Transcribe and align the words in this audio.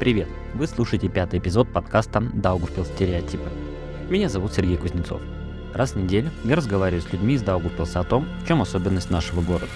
Привет! 0.00 0.28
Вы 0.54 0.66
слушаете 0.66 1.10
пятый 1.10 1.40
эпизод 1.40 1.70
подкаста 1.70 2.22
«Даугавпилс 2.32 2.88
стереотипы». 2.88 3.50
Меня 4.08 4.30
зовут 4.30 4.54
Сергей 4.54 4.78
Кузнецов. 4.78 5.20
Раз 5.74 5.92
в 5.92 5.96
неделю 5.96 6.30
я 6.42 6.56
разговариваю 6.56 7.02
с 7.02 7.12
людьми 7.12 7.34
из 7.34 7.42
Даугавпилса 7.42 8.00
о 8.00 8.04
том, 8.04 8.26
в 8.42 8.48
чем 8.48 8.62
особенность 8.62 9.10
нашего 9.10 9.42
города. 9.42 9.70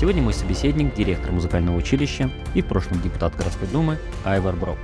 Сегодня 0.00 0.22
мой 0.22 0.32
собеседник– 0.32 0.92
директор 0.96 1.30
музыкального 1.30 1.76
училища 1.76 2.32
и 2.56 2.62
в 2.62 2.66
прошлом 2.66 3.00
депутат 3.00 3.36
городской 3.36 3.68
думы 3.68 3.96
Айвар 4.24 4.56
Брок. 4.56 4.76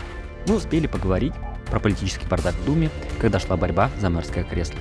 Мы 0.46 0.54
успели 0.54 0.86
поговорить 0.86 1.34
про 1.68 1.80
политический 1.80 2.28
бардак 2.28 2.54
в 2.54 2.64
Думе, 2.64 2.90
когда 3.18 3.40
шла 3.40 3.56
борьба 3.56 3.90
за 3.98 4.08
мэрское 4.08 4.44
кресло. 4.44 4.78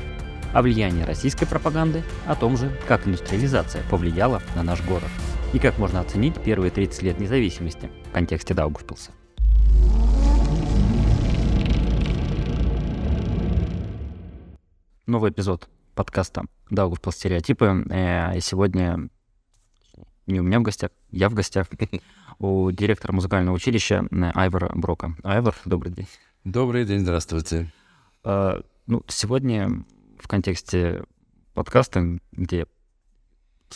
О 0.53 0.61
влиянии 0.61 1.01
российской 1.01 1.47
пропаганды, 1.47 2.03
о 2.27 2.35
том 2.35 2.57
же, 2.57 2.71
как 2.87 3.07
индустриализация 3.07 3.81
повлияла 3.89 4.39
на 4.55 4.61
наш 4.61 4.85
город– 4.85 5.09
и 5.53 5.59
как 5.59 5.77
можно 5.77 5.99
оценить 5.99 6.35
первые 6.41 6.71
30 6.71 7.01
лет 7.03 7.19
независимости 7.19 7.89
в 8.09 8.11
контексте 8.11 8.53
Даугавпилса. 8.53 9.11
Новый 15.05 15.31
эпизод 15.31 15.67
подкаста 15.95 16.45
Даугавпилс 16.69 17.15
стереотипы. 17.15 17.83
Э, 17.89 18.37
и 18.37 18.41
сегодня 18.41 19.09
не 20.27 20.39
у 20.39 20.43
меня 20.43 20.59
в 20.59 20.61
гостях, 20.61 20.91
я 21.09 21.29
в 21.29 21.33
гостях 21.33 21.67
у 22.39 22.69
директора 22.71 23.11
музыкального 23.11 23.55
училища 23.55 24.07
э, 24.11 24.31
Айвара 24.35 24.71
Брока. 24.75 25.15
Айвар, 25.23 25.55
добрый 25.65 25.91
день. 25.91 26.07
Добрый 26.43 26.85
день, 26.85 26.99
здравствуйте. 26.99 27.73
Э, 28.23 28.61
ну, 28.85 29.03
сегодня 29.07 29.83
в 30.19 30.27
контексте 30.27 31.03
подкаста, 31.53 32.19
где 32.31 32.67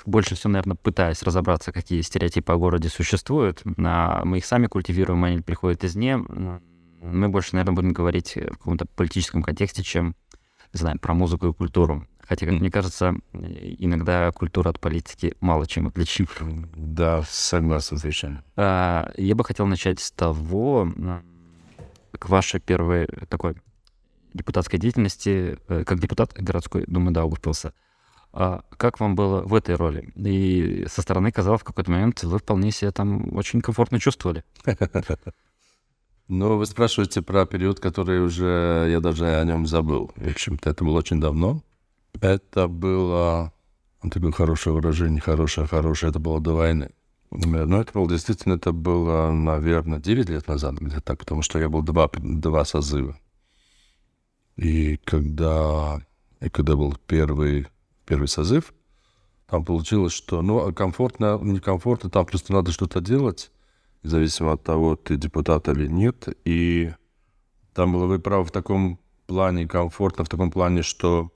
больше 0.05 0.35
всего, 0.35 0.51
наверное, 0.51 0.75
пытаясь 0.75 1.23
разобраться, 1.23 1.71
какие 1.71 2.01
стереотипы 2.01 2.51
о 2.51 2.57
городе 2.57 2.89
существуют. 2.89 3.61
А 3.77 4.23
мы 4.25 4.37
их 4.37 4.45
сами 4.45 4.67
культивируем, 4.67 5.23
они 5.23 5.41
приходят 5.41 5.83
извне. 5.83 6.17
Мы 6.17 7.29
больше, 7.29 7.49
наверное, 7.53 7.75
будем 7.75 7.93
говорить 7.93 8.35
в 8.35 8.57
каком-то 8.57 8.85
политическом 8.85 9.43
контексте, 9.43 9.83
чем, 9.83 10.15
не 10.73 10.79
знаю, 10.79 10.99
про 10.99 11.13
музыку 11.13 11.47
и 11.47 11.53
культуру. 11.53 12.07
Хотя, 12.25 12.45
как 12.45 12.59
мне 12.59 12.71
кажется, 12.71 13.15
иногда 13.33 14.31
культура 14.31 14.69
от 14.69 14.79
политики 14.79 15.35
мало 15.41 15.67
чем 15.67 15.87
отличима. 15.87 16.69
Да, 16.75 17.23
согласен 17.27 17.97
совершенно. 17.97 18.43
А, 18.55 19.11
я 19.17 19.35
бы 19.35 19.43
хотел 19.43 19.67
начать 19.67 19.99
с 19.99 20.11
того, 20.11 20.89
к 22.17 22.29
вашей 22.29 22.61
первой 22.61 23.07
такой 23.27 23.55
депутатской 24.33 24.79
деятельности, 24.79 25.57
э, 25.67 25.83
как 25.83 25.99
депутат 25.99 26.33
городской 26.33 26.85
думы 26.87 27.11
Даугавпилса. 27.11 27.73
А 28.33 28.63
как 28.77 28.99
вам 28.99 29.15
было 29.15 29.41
в 29.41 29.53
этой 29.53 29.75
роли? 29.75 30.11
И 30.15 30.85
со 30.89 31.03
стороны 31.03 31.31
казалось, 31.31 31.61
в 31.61 31.63
какой-то 31.63 31.91
момент 31.91 32.23
вы 32.23 32.39
вполне 32.39 32.71
себя 32.71 32.91
там 32.91 33.35
очень 33.35 33.61
комфортно 33.61 33.99
чувствовали. 33.99 34.43
Ну, 36.29 36.57
вы 36.57 36.65
спрашиваете 36.65 37.21
про 37.21 37.45
период, 37.45 37.81
который 37.81 38.23
уже 38.23 38.87
я 38.89 39.01
даже 39.01 39.25
о 39.25 39.43
нем 39.43 39.67
забыл. 39.67 40.09
В 40.15 40.25
общем-то, 40.25 40.69
это 40.69 40.85
было 40.85 40.99
очень 40.99 41.19
давно. 41.19 41.61
Это 42.21 42.69
было... 42.69 43.51
Такое 44.09 44.31
хорошее 44.31 44.73
выражение, 44.73 45.19
хорошее, 45.19 45.67
хорошее. 45.67 46.11
Это 46.11 46.19
было 46.19 46.39
до 46.39 46.53
войны. 46.53 46.91
Но 47.29 47.81
это 47.81 47.91
было 47.93 48.07
действительно, 48.07 48.53
это 48.53 48.71
было, 48.71 49.31
наверное, 49.31 49.99
9 49.99 50.29
лет 50.29 50.47
назад, 50.47 50.75
где-то 50.75 51.01
так, 51.01 51.19
потому 51.19 51.41
что 51.41 51.59
я 51.59 51.67
был 51.67 51.81
два, 51.81 52.09
два 52.13 52.63
созыва. 52.63 53.17
И 54.55 54.97
когда, 55.03 56.01
и 56.39 56.49
когда 56.49 56.77
был 56.77 56.95
первый 57.05 57.67
первый 58.13 58.27
созыв, 58.27 58.75
там 59.49 59.65
получилось, 59.65 60.13
что, 60.13 60.43
ну, 60.43 60.67
а 60.67 60.71
комфортно, 60.71 61.39
некомфортно, 61.41 62.11
там 62.11 62.27
просто 62.27 62.53
надо 62.53 62.71
что-то 62.71 63.01
делать, 63.01 63.51
независимо 64.03 64.53
от 64.53 64.63
того, 64.63 64.95
ты 64.95 65.17
депутат 65.17 65.67
или 65.67 65.87
нет. 65.87 66.27
И 66.45 66.93
там 67.73 67.91
было, 67.91 68.05
вы 68.05 68.19
правы, 68.19 68.43
в 68.43 68.51
таком 68.51 68.99
плане 69.25 69.67
комфортно, 69.67 70.25
в 70.25 70.29
таком 70.29 70.51
плане, 70.51 70.83
что 70.83 71.31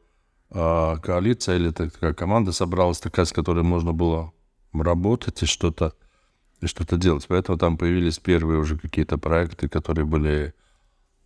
э, 0.52 0.96
коалиция 1.02 1.56
или 1.56 1.72
такая 1.72 2.14
команда 2.14 2.52
собралась 2.52 3.00
такая, 3.00 3.26
с 3.26 3.34
которой 3.34 3.64
можно 3.64 3.92
было 3.92 4.32
работать 4.74 5.42
и 5.42 5.48
что-то 5.48 5.94
и 6.62 6.68
что-то 6.68 6.98
делать. 6.98 7.26
Поэтому 7.28 7.58
там 7.58 7.78
появились 7.78 8.20
первые 8.20 8.60
уже 8.60 8.78
какие-то 8.78 9.18
проекты, 9.18 9.68
которые 9.68 10.06
были 10.06 10.54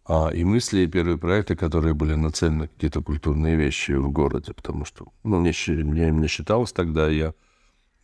а, 0.05 0.29
и 0.29 0.43
мысли, 0.43 0.81
и 0.81 0.87
первые 0.87 1.17
проекты, 1.17 1.55
которые 1.55 1.93
были 1.93 2.15
нацелены 2.15 2.57
на 2.57 2.67
какие-то 2.67 3.01
культурные 3.01 3.55
вещи 3.55 3.91
в 3.91 4.09
городе, 4.11 4.53
потому 4.53 4.85
что, 4.85 5.07
ну, 5.23 5.39
мне, 5.39 5.53
мне, 5.67 6.11
мне 6.11 6.27
считалось 6.27 6.71
тогда, 6.71 7.07
я 7.09 7.33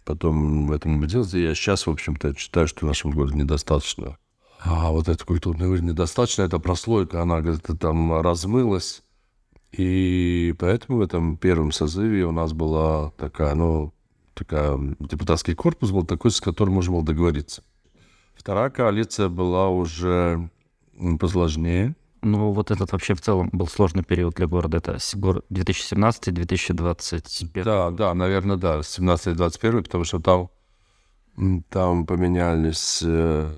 потом 0.06 0.68
в 0.68 0.72
этом 0.72 0.98
убедился, 0.98 1.38
я 1.38 1.54
сейчас, 1.56 1.88
в 1.88 1.92
общем-то, 1.92 2.36
считаю, 2.38 2.68
что 2.68 2.86
в 2.86 2.88
нашем 2.88 3.12
городе 3.12 3.38
недостаточно. 3.38 4.18
А 4.60 4.92
вот 4.92 5.08
эта 5.08 5.24
культурная 5.26 5.70
жизнь 5.70 5.86
недостаточно, 5.86 6.44
эта 6.44 6.60
прослойка, 6.60 7.22
она 7.22 7.42
где-то 7.42 7.76
там 7.76 8.22
размылась, 8.22 9.04
и 9.72 10.56
поэтому 10.58 11.00
в 11.00 11.02
этом 11.02 11.38
первом 11.38 11.72
созыве 11.72 12.26
у 12.26 12.32
нас 12.32 12.54
была 12.54 13.12
такая, 13.12 13.54
ну, 13.56 13.94
такая, 14.34 14.80
депутатский 15.00 15.56
корпус 15.56 15.92
был 15.92 16.06
такой, 16.06 16.32
с 16.32 16.40
которым 16.40 16.76
можно 16.76 16.94
было 16.94 17.04
договориться. 17.04 17.64
Вторая 18.36 18.70
коалиция 18.70 19.30
была 19.30 19.70
уже 19.70 20.50
посложнее. 21.20 21.96
Ну, 22.22 22.52
вот 22.52 22.72
этот 22.72 22.92
вообще 22.92 23.14
в 23.14 23.22
целом 23.22 23.50
был 23.54 23.68
сложный 23.68 24.04
период 24.04 24.36
для 24.36 24.48
города. 24.48 24.78
Это 24.78 24.96
2017-2021. 24.96 27.64
Да, 27.64 27.92
да, 27.92 28.14
наверное, 28.14 28.58
да, 28.58 28.80
17-21, 28.80 29.84
потому 29.84 30.04
что 30.04 30.20
там, 30.20 30.50
там 31.70 32.06
поменялись 32.06 33.02
э, 33.06 33.50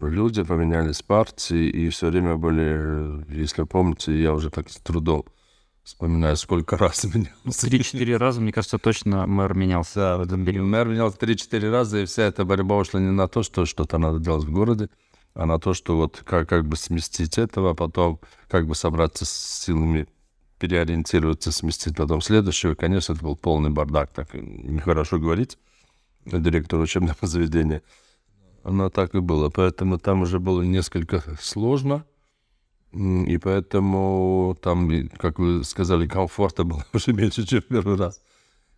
люди, 0.00 0.42
поменялись 0.44 1.02
партии, 1.02 1.68
и 1.68 1.88
все 1.88 2.10
время 2.10 2.36
были, 2.36 3.24
если 3.28 3.64
помните, 3.64 4.18
я 4.20 4.32
уже 4.32 4.50
так 4.50 4.70
с 4.70 4.76
трудом 4.76 5.24
вспоминаю, 5.86 6.36
сколько 6.36 6.76
раз 6.80 7.04
менялся. 7.04 7.66
Три-четыре 7.66 8.16
раза, 8.16 8.40
мне 8.40 8.52
кажется, 8.52 8.78
точно 8.78 9.26
мэр 9.26 9.54
менялся. 9.54 9.94
Да, 9.94 10.16
в 10.18 10.20
этом 10.22 10.44
мэр 10.44 10.88
менялся 10.88 11.18
три-четыре 11.18 11.70
раза, 11.70 12.00
и 12.00 12.06
вся 12.06 12.24
эта 12.24 12.44
борьба 12.44 12.76
ушла 12.76 13.00
не 13.00 13.10
на 13.10 13.28
то, 13.28 13.42
что 13.42 13.66
что-то 13.66 13.98
надо 13.98 14.18
делать 14.18 14.44
в 14.44 14.52
городе, 14.52 14.90
а 15.36 15.44
на 15.44 15.58
то, 15.58 15.74
что 15.74 15.96
вот 15.96 16.22
как, 16.24 16.48
как 16.48 16.66
бы 16.66 16.76
сместить 16.76 17.36
этого, 17.36 17.70
а 17.70 17.74
потом 17.74 18.20
как 18.48 18.66
бы 18.66 18.74
собраться 18.74 19.26
с 19.26 19.64
силами, 19.64 20.08
переориентироваться, 20.58 21.52
сместить 21.52 21.94
потом 21.94 22.22
следующего. 22.22 22.74
Конечно, 22.74 23.12
это 23.12 23.22
был 23.22 23.36
полный 23.36 23.70
бардак, 23.70 24.10
так 24.12 24.32
нехорошо 24.32 25.18
говорить 25.18 25.58
директору 26.24 26.82
учебного 26.82 27.18
заведения. 27.22 27.82
Но 28.64 28.88
так 28.90 29.14
и 29.14 29.20
было. 29.20 29.50
Поэтому 29.50 29.98
там 29.98 30.22
уже 30.22 30.40
было 30.40 30.62
несколько 30.62 31.22
сложно. 31.40 32.04
И 32.92 33.38
поэтому 33.38 34.56
там, 34.62 35.08
как 35.18 35.38
вы 35.38 35.64
сказали, 35.64 36.08
комфорта 36.08 36.64
было 36.64 36.84
уже 36.94 37.12
меньше, 37.12 37.46
чем 37.46 37.60
в 37.60 37.66
первый 37.66 37.96
раз. 37.96 38.22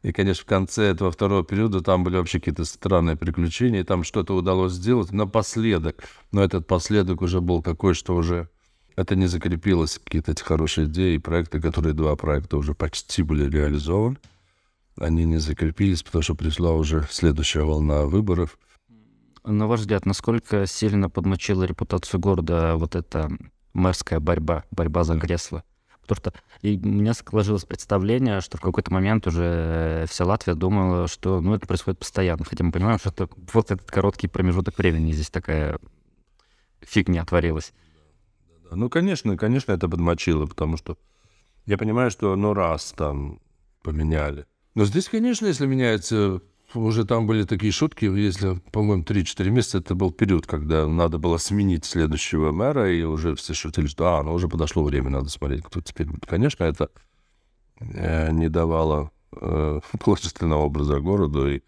И, 0.02 0.12
конечно, 0.12 0.42
в 0.42 0.46
конце 0.46 0.84
этого 0.84 1.10
второго 1.10 1.44
периода 1.44 1.80
там 1.80 2.04
были 2.04 2.16
вообще 2.16 2.38
какие-то 2.38 2.64
странные 2.64 3.16
приключения, 3.16 3.80
и 3.80 3.84
там 3.84 4.04
что-то 4.04 4.34
удалось 4.34 4.72
сделать 4.72 5.12
напоследок. 5.12 6.04
Но 6.30 6.42
этот 6.42 6.66
последок 6.66 7.20
уже 7.20 7.40
был 7.40 7.62
такой, 7.62 7.94
что 7.94 8.14
уже 8.14 8.48
это 8.94 9.16
не 9.16 9.26
закрепилось, 9.26 10.00
какие-то 10.02 10.32
эти 10.32 10.42
хорошие 10.42 10.86
идеи 10.86 11.14
и 11.14 11.18
проекты, 11.18 11.60
которые 11.60 11.94
два 11.94 12.14
проекта 12.16 12.56
уже 12.56 12.74
почти 12.74 13.22
были 13.22 13.48
реализованы. 13.50 14.18
Они 14.96 15.24
не 15.24 15.38
закрепились, 15.38 16.02
потому 16.02 16.22
что 16.22 16.34
пришла 16.34 16.72
уже 16.72 17.06
следующая 17.10 17.62
волна 17.62 18.02
выборов. 18.06 18.58
На 19.44 19.66
ваш 19.66 19.80
взгляд, 19.80 20.04
насколько 20.06 20.66
сильно 20.66 21.08
подмочила 21.08 21.64
репутацию 21.64 22.20
города 22.20 22.76
вот 22.76 22.96
эта 22.96 23.30
мэрская 23.72 24.20
борьба, 24.20 24.64
борьба 24.70 25.04
за 25.04 25.18
кресло? 25.18 25.62
Потому 26.14 26.32
что 26.32 26.42
и 26.62 26.76
у 26.78 26.88
меня 26.88 27.14
сложилось 27.14 27.64
представление, 27.64 28.40
что 28.40 28.58
в 28.58 28.60
какой-то 28.60 28.92
момент 28.92 29.26
уже 29.26 30.06
вся 30.08 30.24
Латвия 30.24 30.54
думала, 30.54 31.08
что 31.08 31.40
ну, 31.40 31.54
это 31.54 31.66
происходит 31.66 32.00
постоянно. 32.00 32.44
Хотя 32.44 32.64
мы 32.64 32.72
понимаем, 32.72 32.98
что 32.98 33.10
это, 33.10 33.28
вот 33.52 33.70
этот 33.70 33.90
короткий 33.90 34.28
промежуток 34.28 34.76
времени 34.78 35.12
здесь 35.12 35.30
такая 35.30 35.78
фигня 36.80 37.24
творилась. 37.24 37.72
Ну, 38.70 38.90
конечно, 38.90 39.36
конечно, 39.36 39.72
это 39.72 39.88
подмочило, 39.88 40.46
потому 40.46 40.76
что 40.76 40.98
я 41.66 41.78
понимаю, 41.78 42.10
что 42.10 42.34
ну 42.36 42.54
раз 42.54 42.92
там 42.96 43.40
поменяли. 43.82 44.46
Но 44.74 44.84
здесь, 44.84 45.08
конечно, 45.08 45.46
если 45.46 45.66
меняется 45.66 46.40
уже 46.74 47.04
там 47.04 47.26
были 47.26 47.44
такие 47.44 47.72
шутки, 47.72 48.04
если, 48.04 48.60
по-моему, 48.72 49.02
3-4 49.02 49.50
месяца, 49.50 49.78
это 49.78 49.94
был 49.94 50.12
период, 50.12 50.46
когда 50.46 50.86
надо 50.86 51.18
было 51.18 51.38
сменить 51.38 51.84
следующего 51.84 52.52
мэра, 52.52 52.92
и 52.92 53.02
уже 53.02 53.34
все 53.36 53.54
шутили, 53.54 53.86
что, 53.86 54.18
а, 54.18 54.22
ну 54.22 54.34
уже 54.34 54.48
подошло 54.48 54.84
время, 54.84 55.10
надо 55.10 55.30
смотреть, 55.30 55.64
кто 55.64 55.80
теперь 55.80 56.06
будет. 56.06 56.26
Конечно, 56.26 56.64
это 56.64 56.90
э, 57.80 58.30
не 58.32 58.48
давало 58.48 59.10
э, 59.32 59.80
положительного 60.04 60.64
образа 60.64 61.00
городу, 61.00 61.50
и, 61.50 61.62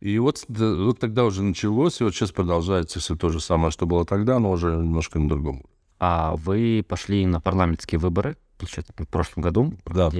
и 0.00 0.18
вот, 0.18 0.42
да, 0.48 0.74
вот 0.74 0.98
тогда 0.98 1.24
уже 1.24 1.42
началось, 1.42 2.00
и 2.00 2.04
вот 2.04 2.14
сейчас 2.14 2.32
продолжается 2.32 3.00
все 3.00 3.16
то 3.16 3.28
же 3.28 3.40
самое, 3.40 3.70
что 3.70 3.86
было 3.86 4.06
тогда, 4.06 4.38
но 4.38 4.50
уже 4.50 4.68
немножко 4.68 5.18
на 5.18 5.28
другом. 5.28 5.64
А 6.00 6.36
вы 6.36 6.84
пошли 6.88 7.26
на 7.26 7.40
парламентские 7.40 7.98
выборы, 7.98 8.38
получается, 8.56 8.94
в 8.96 9.08
прошлом 9.08 9.42
году, 9.42 9.74
да. 9.84 10.10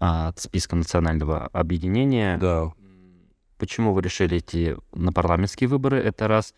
а, 0.00 0.28
от 0.28 0.40
списка 0.40 0.74
национального 0.74 1.46
объединения. 1.52 2.38
Да 2.38 2.72
почему 3.62 3.92
вы 3.92 4.02
решили 4.02 4.40
идти 4.40 4.74
на 4.92 5.12
парламентские 5.12 5.68
выборы, 5.68 5.96
это 5.98 6.26
раз. 6.26 6.52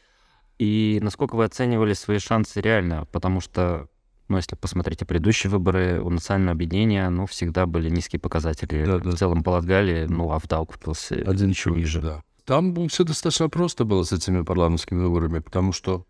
И 0.58 0.98
насколько 1.02 1.34
вы 1.34 1.44
оценивали 1.44 1.92
свои 1.92 2.18
шансы 2.18 2.62
реально? 2.62 3.06
Потому 3.12 3.42
что, 3.42 3.88
ну, 4.28 4.38
если 4.38 4.56
посмотреть 4.56 5.06
предыдущие 5.06 5.50
выборы, 5.50 6.00
у 6.00 6.08
национального 6.08 6.52
объединения, 6.52 7.06
ну, 7.10 7.26
всегда 7.26 7.66
были 7.66 7.90
низкие 7.90 8.20
показатели. 8.20 8.86
Да, 8.86 9.00
да. 9.00 9.10
В 9.10 9.16
целом 9.16 9.42
полагали, 9.42 10.06
ну, 10.08 10.32
а 10.32 10.38
в 10.38 10.48
Даугавпилсе 10.48 11.16
Один 11.16 11.50
еще 11.50 11.72
ниже. 11.72 12.00
Да. 12.00 12.22
Там 12.46 12.88
все 12.88 13.04
достаточно 13.04 13.50
просто 13.50 13.84
было 13.84 14.02
с 14.04 14.12
этими 14.12 14.40
парламентскими 14.40 15.02
выборами, 15.02 15.40
потому 15.40 15.72
что 15.72 16.06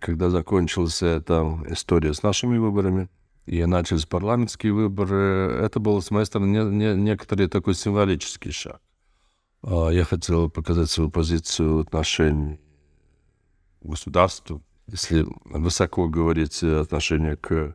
когда 0.00 0.28
закончилась 0.28 1.02
эта 1.02 1.56
история 1.68 2.14
с 2.14 2.24
нашими 2.24 2.58
выборами, 2.58 3.08
и 3.46 3.64
начались 3.64 4.06
парламентские 4.06 4.72
выборы, 4.72 5.60
это 5.62 5.78
был, 5.78 6.02
с 6.02 6.10
моей 6.10 6.26
стороны, 6.26 6.50
не, 6.50 6.64
не, 6.64 6.94
некоторый 6.96 7.46
такой 7.46 7.76
символический 7.76 8.50
шаг. 8.50 8.80
А, 9.62 9.88
я 9.90 10.04
хотел 10.04 10.50
показать 10.50 10.90
свою 10.90 11.10
позицию 11.10 11.76
в 11.76 11.80
отношении 11.80 12.60
государству, 13.82 14.62
если 14.86 15.26
высоко 15.44 16.08
говорить 16.08 16.62
отношение 16.62 17.36
к 17.36 17.74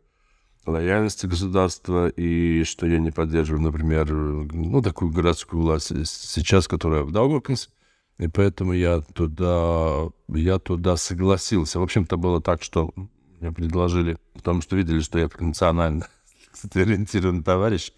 лояльности 0.66 1.26
государства, 1.26 2.08
и 2.08 2.64
что 2.64 2.86
я 2.86 2.98
не 2.98 3.10
поддерживаю, 3.10 3.62
например, 3.62 4.12
ну, 4.12 4.80
такую 4.82 5.10
городскую 5.10 5.62
власть 5.62 5.92
сейчас, 6.06 6.68
которая 6.68 7.02
в 7.02 7.10
Даугавпилсе, 7.10 7.70
и 8.18 8.28
поэтому 8.28 8.72
я 8.72 9.00
туда, 9.00 10.08
я 10.28 10.58
туда 10.58 10.96
согласился. 10.96 11.80
В 11.80 11.82
общем-то, 11.82 12.16
было 12.16 12.40
так, 12.40 12.62
что 12.62 12.92
мне 13.40 13.50
предложили, 13.50 14.18
потому 14.34 14.62
что 14.62 14.76
видели, 14.76 15.00
что 15.00 15.18
я 15.18 15.28
национально 15.40 16.06
ориентированный 16.74 17.42
товарищ, 17.42 17.92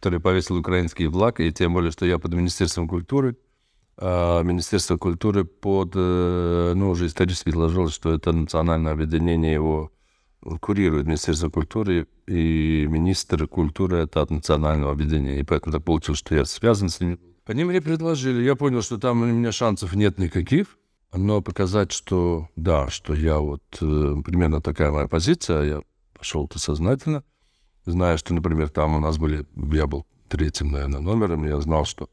который 0.00 0.18
повесил 0.18 0.56
украинский 0.56 1.08
флаг, 1.08 1.40
и 1.40 1.52
тем 1.52 1.74
более, 1.74 1.90
что 1.90 2.06
я 2.06 2.18
под 2.18 2.32
Министерством 2.32 2.88
культуры. 2.88 3.36
А 3.98 4.42
Министерство 4.42 4.96
культуры 4.96 5.44
под, 5.44 5.92
э, 5.94 6.72
ну, 6.74 6.88
уже 6.90 7.04
исторически 7.04 7.50
сложилось, 7.50 7.92
что 7.92 8.14
это 8.14 8.32
национальное 8.32 8.92
объединение 8.92 9.52
его 9.52 9.92
курирует 10.60 11.06
Министерство 11.06 11.50
культуры, 11.50 12.06
и 12.26 12.86
министр 12.88 13.46
культуры 13.46 13.98
это 13.98 14.22
от 14.22 14.30
национального 14.30 14.90
объединения. 14.90 15.40
И 15.40 15.42
поэтому 15.42 15.74
так 15.74 15.84
получилось, 15.84 16.20
что 16.20 16.34
я 16.34 16.46
связан 16.46 16.88
с 16.88 16.98
ними. 16.98 17.18
Они 17.44 17.64
мне 17.64 17.82
предложили, 17.82 18.42
я 18.42 18.56
понял, 18.56 18.80
что 18.80 18.96
там 18.96 19.20
у 19.20 19.26
меня 19.26 19.52
шансов 19.52 19.94
нет 19.94 20.16
никаких, 20.16 20.78
но 21.12 21.42
показать, 21.42 21.92
что 21.92 22.48
да, 22.56 22.88
что 22.88 23.12
я 23.12 23.38
вот 23.38 23.62
э, 23.82 24.14
примерно 24.24 24.62
такая 24.62 24.92
моя 24.92 25.08
позиция, 25.08 25.62
я 25.64 25.82
пошел-то 26.16 26.58
сознательно, 26.58 27.22
зная, 27.84 28.16
что, 28.16 28.34
например, 28.34 28.68
там 28.68 28.96
у 28.96 29.00
нас 29.00 29.18
были, 29.18 29.46
я 29.72 29.86
был 29.86 30.06
третьим, 30.28 30.72
наверное, 30.72 31.00
номером, 31.00 31.44
я 31.46 31.60
знал, 31.60 31.84
что 31.84 32.08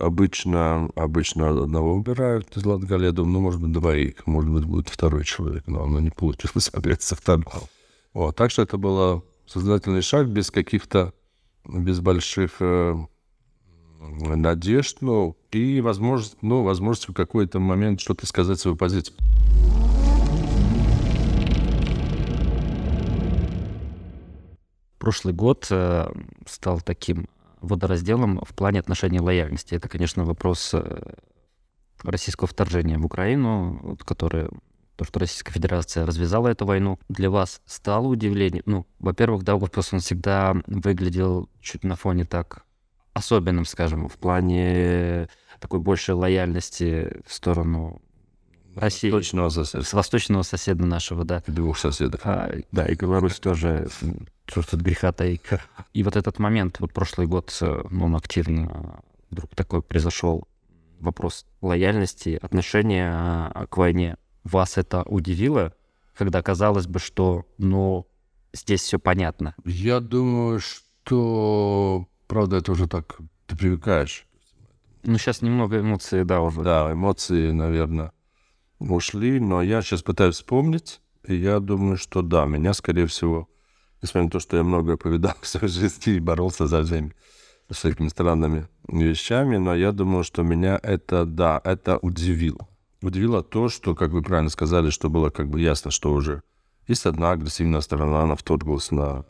обычно, 0.00 0.88
обычно 0.94 1.62
одного 1.62 1.94
убирают 1.94 2.56
из 2.56 2.64
Латгалии, 2.64 3.06
я 3.06 3.12
думаю, 3.12 3.32
ну, 3.34 3.40
может 3.40 3.60
быть, 3.60 3.72
двоих, 3.72 4.26
может 4.26 4.50
быть, 4.50 4.64
будет 4.64 4.88
второй 4.88 5.24
человек, 5.24 5.64
но 5.66 5.82
оно 5.82 6.00
не 6.00 6.10
получилось, 6.10 6.68
опять 6.72 7.02
второго. 7.02 7.68
Вот, 8.14 8.36
так 8.36 8.50
что 8.50 8.62
это 8.62 8.78
был 8.78 9.24
сознательный 9.46 10.02
шаг 10.02 10.28
без 10.28 10.50
каких-то, 10.50 11.12
без 11.64 12.00
больших 12.00 12.56
э, 12.60 12.94
надежд, 13.98 14.98
ну, 15.00 15.36
и 15.50 15.80
возможность, 15.80 16.36
ну, 16.42 16.62
возможность 16.62 17.08
в 17.08 17.14
какой-то 17.14 17.58
момент 17.58 18.00
что-то 18.00 18.26
сказать 18.26 18.58
свою 18.58 18.76
позицию. 18.76 19.16
Прошлый 24.98 25.34
год 25.34 25.66
э, 25.70 26.08
стал 26.46 26.80
таким 26.80 27.28
водоразделом 27.60 28.40
в 28.44 28.54
плане 28.54 28.80
отношений 28.80 29.20
лояльности. 29.20 29.74
Это, 29.74 29.88
конечно, 29.88 30.24
вопрос 30.24 30.70
э, 30.72 31.14
российского 32.02 32.48
вторжения 32.48 32.98
в 32.98 33.06
Украину, 33.06 33.78
вот, 33.82 34.04
которое 34.04 34.50
то, 34.96 35.04
что 35.04 35.20
Российская 35.20 35.52
Федерация 35.52 36.04
развязала 36.04 36.48
эту 36.48 36.66
войну, 36.66 36.98
для 37.08 37.30
вас 37.30 37.62
стало 37.66 38.08
удивлением? 38.08 38.64
Ну, 38.66 38.86
во-первых, 38.98 39.44
да, 39.44 39.56
вопрос 39.56 39.92
он 39.92 40.00
всегда 40.00 40.56
выглядел 40.66 41.48
чуть 41.60 41.84
на 41.84 41.94
фоне 41.94 42.24
так 42.24 42.64
особенным, 43.12 43.64
скажем, 43.64 44.08
в 44.08 44.16
плане 44.16 45.28
такой 45.60 45.78
большей 45.78 46.14
лояльности 46.14 47.20
в 47.26 47.32
сторону 47.32 48.02
России. 48.78 49.10
Восточного 49.10 49.48
соседа. 49.48 49.84
С 49.84 49.92
восточного 49.92 50.42
соседа 50.42 50.84
нашего, 50.84 51.24
да. 51.24 51.42
Двух 51.46 51.78
соседов. 51.78 52.20
А, 52.24 52.50
да, 52.72 52.86
и 52.86 52.94
Беларусь 52.94 53.38
тоже, 53.38 53.88
что 54.46 54.60
от 54.60 54.80
греха 54.80 55.12
таить. 55.12 55.42
И 55.92 56.02
вот 56.02 56.16
этот 56.16 56.38
момент, 56.38 56.80
вот 56.80 56.92
прошлый 56.92 57.26
год, 57.26 57.56
ну, 57.60 58.06
он 58.06 58.16
активно 58.16 59.00
вдруг 59.30 59.54
такой 59.54 59.82
произошел 59.82 60.48
вопрос 61.00 61.46
лояльности, 61.60 62.38
отношения 62.40 63.12
а, 63.12 63.66
к 63.66 63.76
войне. 63.76 64.16
Вас 64.44 64.78
это 64.78 65.02
удивило, 65.02 65.74
когда 66.16 66.42
казалось 66.42 66.86
бы, 66.86 66.98
что, 66.98 67.46
ну, 67.58 68.06
здесь 68.52 68.82
все 68.82 68.98
понятно? 68.98 69.54
Я 69.64 70.00
думаю, 70.00 70.60
что 70.60 72.08
Правда, 72.28 72.58
это 72.58 72.72
уже 72.72 72.86
так, 72.86 73.18
ты 73.46 73.56
привыкаешь. 73.56 74.26
Ну, 75.02 75.16
сейчас 75.16 75.40
немного 75.40 75.80
эмоций, 75.80 76.24
да, 76.24 76.42
уже. 76.42 76.60
Да, 76.60 76.92
эмоции, 76.92 77.50
наверное, 77.52 78.12
ушли, 78.78 79.40
но 79.40 79.62
я 79.62 79.82
сейчас 79.82 80.02
пытаюсь 80.02 80.36
вспомнить, 80.36 81.00
и 81.26 81.34
я 81.34 81.60
думаю, 81.60 81.96
что 81.96 82.22
да, 82.22 82.46
меня, 82.46 82.72
скорее 82.72 83.06
всего, 83.06 83.48
несмотря 84.02 84.24
на 84.24 84.30
то, 84.30 84.40
что 84.40 84.56
я 84.56 84.62
многое 84.62 84.96
повидал 84.96 85.34
в 85.40 85.46
своей 85.46 85.68
жизни 85.68 86.14
и 86.14 86.20
боролся 86.20 86.66
за 86.66 86.82
всеми 86.82 87.14
всякими 87.70 88.08
странными 88.08 88.66
вещами, 88.88 89.58
но 89.58 89.74
я 89.74 89.92
думаю, 89.92 90.24
что 90.24 90.42
меня 90.42 90.80
это, 90.82 91.26
да, 91.26 91.60
это 91.64 91.98
удивило. 91.98 92.66
Удивило 93.02 93.42
то, 93.42 93.68
что, 93.68 93.94
как 93.94 94.10
вы 94.10 94.22
правильно 94.22 94.50
сказали, 94.50 94.90
что 94.90 95.10
было 95.10 95.30
как 95.30 95.48
бы 95.48 95.60
ясно, 95.60 95.90
что 95.90 96.12
уже 96.12 96.42
есть 96.86 97.06
одна 97.06 97.32
агрессивная 97.32 97.82
сторона, 97.82 98.22
она 98.22 98.34
вторглась 98.34 98.90
на 98.90 99.26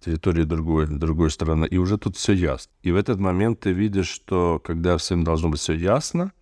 территории 0.00 0.44
другой, 0.44 0.86
другой 0.86 1.30
страны, 1.30 1.66
и 1.66 1.78
уже 1.78 1.98
тут 1.98 2.16
все 2.16 2.32
ясно. 2.34 2.70
И 2.82 2.92
в 2.92 2.96
этот 2.96 3.18
момент 3.18 3.60
ты 3.60 3.72
видишь, 3.72 4.08
что 4.08 4.60
когда 4.62 4.96
всем 4.98 5.24
должно 5.24 5.48
быть 5.48 5.60
все 5.60 5.72
ясно, 5.72 6.32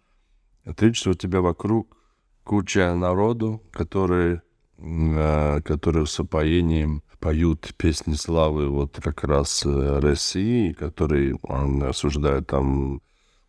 ты 0.75 0.87
видишь, 0.87 1.01
что 1.01 1.11
у 1.11 1.15
тебя 1.15 1.41
вокруг 1.41 1.97
куча 2.45 2.95
народу, 2.95 3.63
которые, 3.73 4.43
э, 4.79 5.61
которые 5.63 6.07
с 6.07 6.19
упоением 6.21 7.03
поют 7.19 7.75
песни 7.77 8.15
славы 8.15 8.69
вот 8.69 9.01
как 9.03 9.25
раз 9.25 9.65
э, 9.67 9.99
России, 9.99 10.73
которые 10.73 11.37
осуждают 11.83 12.47
там 12.47 13.01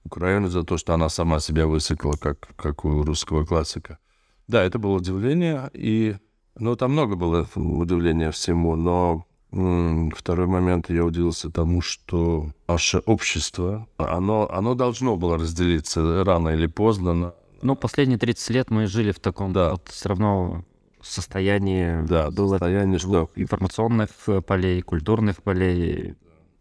Украину 0.03 0.47
за 0.47 0.63
то, 0.63 0.77
что 0.77 0.93
она 0.93 1.09
сама 1.09 1.39
себя 1.39 1.67
высекла, 1.67 2.13
как, 2.13 2.55
как 2.55 2.85
у 2.85 3.03
русского 3.03 3.45
классика. 3.45 3.99
Да, 4.47 4.63
это 4.63 4.79
было 4.79 4.93
удивление, 4.93 5.69
и 5.73 6.15
ну, 6.57 6.75
там 6.75 6.93
много 6.93 7.15
было 7.15 7.47
удивления 7.55 8.31
всему, 8.31 8.75
но 8.75 9.26
Второй 9.51 10.45
момент, 10.45 10.89
я 10.89 11.05
удивился 11.05 11.49
тому, 11.49 11.81
что 11.81 12.51
наше 12.67 12.99
общество, 12.99 13.87
оно, 13.97 14.49
оно 14.51 14.75
должно 14.75 15.15
было 15.15 15.37
разделиться 15.37 16.23
рано 16.25 16.49
или 16.49 16.67
поздно. 16.67 17.13
На... 17.13 17.33
Ну, 17.61 17.75
последние 17.75 18.19
30 18.19 18.49
лет 18.49 18.69
мы 18.69 18.87
жили 18.87 19.11
в 19.11 19.19
таком 19.19 19.53
да. 19.53 19.71
вот 19.71 19.87
все 19.87 20.09
равно 20.09 20.65
состоянии, 21.01 22.05
да, 22.05 22.29
было 22.29 22.57
состояние, 22.57 22.99
что... 22.99 23.29
информационных 23.35 24.09
полей, 24.45 24.81
культурных 24.81 25.41
полей. 25.41 26.15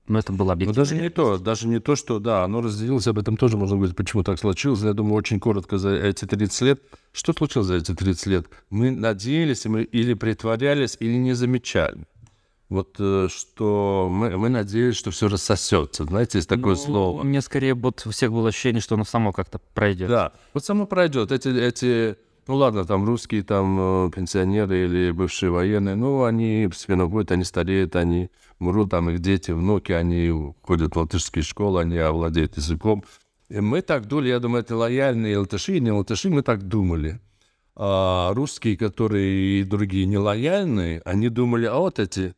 Но 0.07 0.21
это 0.21 0.33
было 0.33 0.53
объективно. 0.53 0.83
Но 0.83 0.89
даже 0.89 1.03
не 1.03 1.11
то, 1.11 1.39
даже 1.39 1.67
не 1.67 1.81
то, 1.81 1.97
что, 1.97 2.21
да, 2.21 2.45
оно 2.45 2.61
разделилось, 2.61 3.09
об 3.09 3.19
этом 3.19 3.37
тоже 3.37 3.57
можно 3.57 3.75
говорить, 3.75 3.97
почему 3.97 4.23
так 4.23 4.39
случилось. 4.39 4.83
Я 4.83 4.93
думаю, 4.93 5.15
очень 5.15 5.41
коротко 5.41 5.79
за 5.79 5.91
эти 5.91 6.25
30 6.27 6.61
лет. 6.63 6.81
Что 7.13 7.33
случилось 7.33 7.67
за 7.67 7.75
эти 7.75 7.93
30 7.93 8.27
лет? 8.27 8.47
Мы 8.71 8.93
надеялись, 8.93 9.67
мы 9.67 9.83
или 9.83 10.15
притворялись, 10.15 10.97
или 11.01 11.15
не 11.15 11.33
замечали 11.33 12.07
вот 12.69 12.97
э, 12.99 13.29
что 13.31 14.09
мы, 14.11 14.37
мы 14.37 14.49
надеялись, 14.49 14.97
что 14.97 15.11
все 15.11 15.29
рассосется. 15.29 16.05
Знаете, 16.05 16.39
есть 16.39 16.49
такое 16.49 16.75
ну, 16.75 16.81
слово. 16.81 17.23
Мне 17.23 17.41
скорее 17.41 17.75
вот 17.75 18.03
у 18.07 18.11
всех 18.11 18.33
было 18.33 18.49
ощущение, 18.49 18.81
что 18.81 18.97
оно 18.97 19.05
само 19.05 19.33
как-то 19.33 19.61
пройдет. 19.75 20.09
Да, 20.09 20.33
вот 20.53 20.65
само 20.65 20.87
пройдет. 20.87 21.31
Эти, 21.31 21.49
эти, 21.49 22.17
ну 22.49 22.57
ладно, 22.57 22.85
там 22.85 23.05
русские 23.05 23.45
там 23.45 24.07
э, 24.07 24.11
пенсионеры 24.11 24.85
или 24.85 25.13
бывшие 25.13 25.51
военные, 25.51 25.95
ну 25.95 26.25
они 26.25 26.67
постепенно 26.69 27.09
ходят, 27.09 27.31
они 27.31 27.45
стареют, 27.45 27.95
они 27.95 28.31
мрут, 28.59 28.91
там 28.91 29.11
их 29.11 29.21
дети, 29.21 29.53
внуки, 29.53 29.93
они 29.93 30.55
ходят 30.63 30.95
в 30.95 30.99
латышские 30.99 31.45
школы, 31.45 31.83
они 31.83 31.99
овладеют 31.99 32.57
языком. 32.57 33.05
И 33.49 33.61
мы 33.61 33.81
так 33.81 34.07
думали, 34.07 34.29
я 34.29 34.41
думаю, 34.41 34.63
это 34.63 34.77
лояльные 34.77 35.39
латыши, 35.39 35.79
не 35.79 35.93
латыши, 35.93 36.31
мы 36.31 36.43
так 36.43 36.67
думали. 36.67 37.21
А 37.77 38.33
русские, 38.35 38.77
которые 38.77 39.61
и 39.61 39.63
другие 39.63 40.07
нелояльные, 40.07 41.01
они 41.05 41.29
думали, 41.29 41.67
а 41.67 41.77
вот 41.77 42.01
эти 42.01 42.35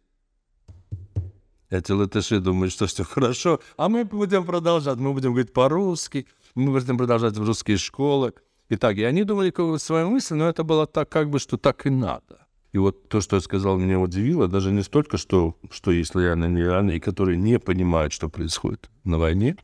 эти 1.70 1.92
латыши 1.92 2.40
думают, 2.40 2.72
что 2.72 2.86
все 2.86 3.04
хорошо, 3.04 3.60
а 3.76 3.88
мы 3.88 4.04
будем 4.04 4.44
продолжать, 4.44 4.98
мы 4.98 5.12
будем 5.12 5.30
говорить 5.32 5.52
по-русски, 5.52 6.26
мы 6.54 6.72
будем 6.72 6.96
продолжать 6.96 7.36
в 7.36 7.44
русские 7.44 7.76
школы. 7.76 8.32
И 8.70 8.76
так, 8.76 8.96
и 8.96 9.04
они 9.04 9.24
думали 9.24 9.78
свою 9.78 10.10
мысль, 10.10 10.34
но 10.34 10.48
это 10.48 10.62
было 10.62 10.86
так, 10.86 11.08
как 11.08 11.30
бы, 11.30 11.38
что 11.38 11.56
так 11.56 11.86
и 11.86 11.90
надо. 11.90 12.46
И 12.72 12.78
вот 12.78 13.08
то, 13.08 13.22
что 13.22 13.36
я 13.36 13.40
сказал, 13.40 13.78
меня 13.78 13.98
удивило, 13.98 14.46
даже 14.46 14.72
не 14.72 14.82
столько, 14.82 15.16
что, 15.16 15.56
что 15.70 15.90
есть 15.90 16.14
лояльные, 16.14 16.50
нереальные, 16.50 16.98
и 16.98 17.00
которые 17.00 17.38
не 17.38 17.58
понимают, 17.58 18.12
что 18.12 18.28
происходит 18.28 18.90
на 19.04 19.18
войне, 19.18 19.56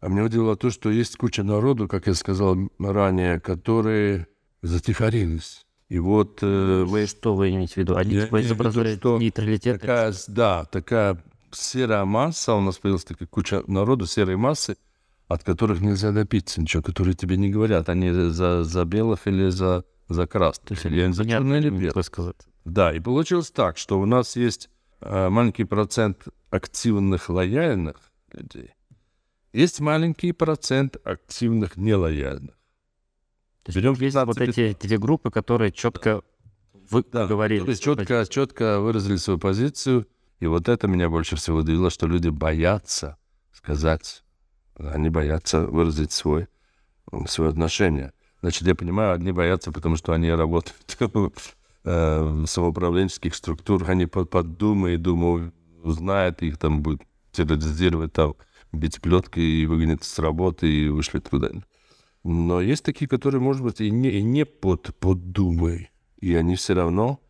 А 0.00 0.08
меня 0.08 0.24
удивило 0.24 0.54
то, 0.54 0.70
что 0.70 0.90
есть 0.90 1.16
куча 1.16 1.42
народу, 1.42 1.88
как 1.88 2.06
я 2.06 2.14
сказал 2.14 2.56
ранее, 2.78 3.40
которые 3.40 4.26
затихарились. 4.60 5.64
И 5.94 5.98
вот... 6.00 6.40
Э, 6.42 6.82
вы 6.84 7.06
что 7.06 7.36
вы 7.36 7.50
имеете 7.50 7.74
в 7.74 7.76
виду? 7.76 7.94
Они 7.94 8.20
типа 8.20 8.42
изображают 8.42 8.98
что 8.98 9.16
нейтралитет? 9.16 9.80
Такая, 9.80 10.12
да, 10.26 10.64
такая 10.64 11.22
серая 11.52 12.04
масса, 12.04 12.54
у 12.54 12.60
нас 12.60 12.78
появилась 12.78 13.04
такая 13.04 13.28
куча 13.28 13.62
народу, 13.68 14.04
серой 14.06 14.34
массы, 14.34 14.76
от 15.28 15.44
которых 15.44 15.80
нельзя 15.80 16.10
добиться 16.10 16.60
ничего, 16.60 16.82
которые 16.82 17.14
тебе 17.14 17.36
не 17.36 17.48
говорят, 17.48 17.88
они 17.88 18.10
за, 18.10 18.64
за 18.64 18.84
белых 18.84 19.28
или 19.28 19.50
за, 19.50 19.84
за 20.08 20.26
красных, 20.26 20.84
или 20.84 21.12
за 21.12 21.24
черных 21.28 21.60
или 21.60 21.70
белых. 21.70 22.10
Да, 22.64 22.92
и 22.92 22.98
получилось 22.98 23.52
так, 23.52 23.78
что 23.78 24.00
у 24.00 24.04
нас 24.04 24.34
есть 24.34 24.70
э, 25.00 25.28
маленький 25.28 25.62
процент 25.62 26.24
активных 26.50 27.28
лояльных 27.28 28.00
людей, 28.32 28.70
есть 29.52 29.78
маленький 29.78 30.32
процент 30.32 30.96
активных 31.04 31.76
нелояльных. 31.76 32.56
То 33.64 33.70
есть 33.70 33.78
Берем 33.78 33.94
есть 33.94 34.14
вот 34.14 34.40
эти 34.40 34.76
две 34.80 34.98
группы, 34.98 35.30
которые 35.30 35.72
четко 35.72 36.22
вы 36.90 37.04
да, 37.10 37.26
говорили. 37.26 37.64
То 37.64 37.70
есть 37.70 37.82
четко, 37.82 38.26
четко 38.28 38.80
выразили 38.80 39.16
свою 39.16 39.38
позицию, 39.38 40.06
и 40.40 40.46
вот 40.46 40.68
это 40.68 40.86
меня 40.86 41.08
больше 41.08 41.36
всего 41.36 41.58
удивило, 41.58 41.88
что 41.90 42.06
люди 42.06 42.28
боятся 42.28 43.16
сказать, 43.52 44.22
они 44.76 45.08
боятся 45.08 45.66
выразить 45.66 46.12
свой, 46.12 46.48
свое 47.26 47.50
отношение. 47.50 48.12
Значит, 48.40 48.68
я 48.68 48.74
понимаю, 48.74 49.14
одни 49.14 49.32
боятся, 49.32 49.72
потому 49.72 49.96
что 49.96 50.12
они 50.12 50.30
работают 50.30 50.96
э, 51.84 52.20
в 52.22 52.46
самоуправленческих 52.46 53.34
структурах, 53.34 53.88
они 53.88 54.04
под, 54.04 54.28
под 54.28 54.58
Думой, 54.58 54.98
Дума 54.98 55.50
узнает 55.82 56.42
их, 56.42 56.58
там 56.58 56.82
будет 56.82 57.00
терроризировать, 57.32 58.12
там, 58.12 58.34
бить 58.72 59.00
плеткой 59.00 59.44
и 59.44 59.66
выгонят 59.66 60.04
с 60.04 60.18
работы 60.18 60.70
и 60.70 60.88
вышли 60.88 61.20
куда-нибудь. 61.20 61.64
Но 62.24 62.60
есть 62.60 62.84
такие, 62.84 63.06
которые, 63.06 63.40
может 63.40 63.62
быть, 63.62 63.80
и 63.80 63.90
не, 63.90 64.08
и 64.10 64.22
не 64.22 64.44
под, 64.44 64.96
под 64.98 65.30
Думой, 65.32 65.90
и 66.18 66.34
они 66.34 66.56
все 66.56 66.74
равно 66.74 67.20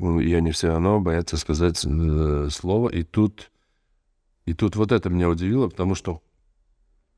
и 0.00 0.34
они 0.34 0.50
все 0.52 0.68
равно 0.68 1.00
боятся 1.00 1.36
сказать 1.36 1.84
э, 1.84 2.48
слово. 2.50 2.88
И 2.88 3.02
тут, 3.02 3.50
и 4.46 4.54
тут 4.54 4.76
вот 4.76 4.92
это 4.92 5.10
меня 5.10 5.28
удивило, 5.28 5.68
потому 5.68 5.94
что, 5.94 6.22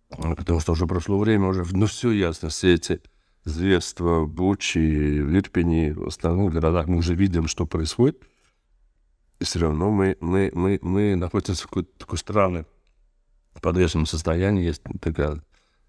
потому 0.08 0.60
что 0.60 0.72
уже 0.72 0.86
прошло 0.86 1.18
время, 1.18 1.48
уже 1.48 1.64
ну 1.70 1.86
все 1.86 2.10
ясно, 2.10 2.48
все 2.48 2.74
эти 2.74 3.00
зверства 3.44 4.24
Бучи, 4.24 4.78
Ирпени, 4.78 5.92
в 5.92 6.08
остальных 6.08 6.52
городах, 6.52 6.88
мы 6.88 6.98
уже 6.98 7.14
видим, 7.14 7.46
что 7.46 7.66
происходит. 7.66 8.22
И 9.38 9.44
все 9.44 9.60
равно 9.60 9.90
мы, 9.90 10.16
мы, 10.20 10.50
мы, 10.54 10.78
мы 10.82 11.16
находимся 11.16 11.62
в 11.62 11.66
какой-то 11.66 11.98
такой 11.98 12.18
странной 12.18 12.64
подвешенном 13.60 14.06
состоянии. 14.06 14.64
Есть 14.64 14.82
такая 15.00 15.42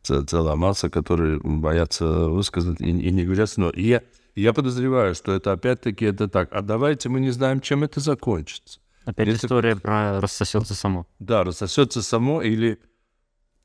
целая 0.04 0.56
масса, 0.56 0.90
которые 0.90 1.40
боятся 1.40 2.28
высказать 2.28 2.82
и, 2.82 2.90
и 2.90 3.12
не 3.12 3.24
говорят. 3.24 3.52
Но 3.58 3.72
я, 3.76 4.04
я 4.36 4.54
подозреваю, 4.54 5.16
что 5.16 5.32
это 5.32 5.52
опять-таки 5.52 6.06
это 6.06 6.28
так. 6.28 6.50
А 6.52 6.62
давайте 6.62 7.10
мы 7.10 7.20
не 7.20 7.32
знаем, 7.32 7.62
чем 7.62 7.84
это 7.84 8.00
закончится. 8.00 8.80
Опять 9.06 9.28
Если... 9.28 9.46
история 9.48 9.76
про 9.76 10.22
рассосется 10.22 10.76
само. 10.76 11.08
Да, 11.20 11.44
рассосется 11.44 12.02
само 12.02 12.42
или... 12.42 12.80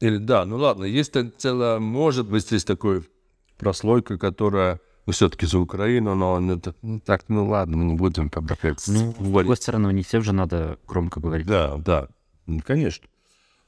Или 0.01 0.19
да, 0.19 0.45
ну 0.45 0.59
ладно, 0.59 0.85
есть 0.85 1.15
целая, 1.39 1.81
может 1.81 2.29
быть, 2.29 2.53
есть 2.53 2.67
такой 2.69 3.03
прослойка, 3.59 4.17
которая 4.17 4.81
ну, 5.07 5.13
все-таки 5.13 5.47
за 5.47 5.59
Украину, 5.59 6.15
но 6.15 6.53
это, 6.53 6.75
ну, 6.83 7.01
так, 7.01 7.25
ну 7.29 7.49
ладно, 7.49 7.79
мы 7.79 7.85
не 7.87 7.95
будем 7.95 8.31
Ну, 8.87 9.13
с 9.13 9.15
другой 9.15 9.57
стороны, 9.57 9.91
не 9.93 10.03
всем 10.03 10.23
же 10.23 10.33
надо 10.33 10.79
громко 10.87 11.19
говорить. 11.19 11.47
Да, 11.47 11.79
да, 11.79 12.09
ну, 12.47 12.61
конечно. 12.65 13.09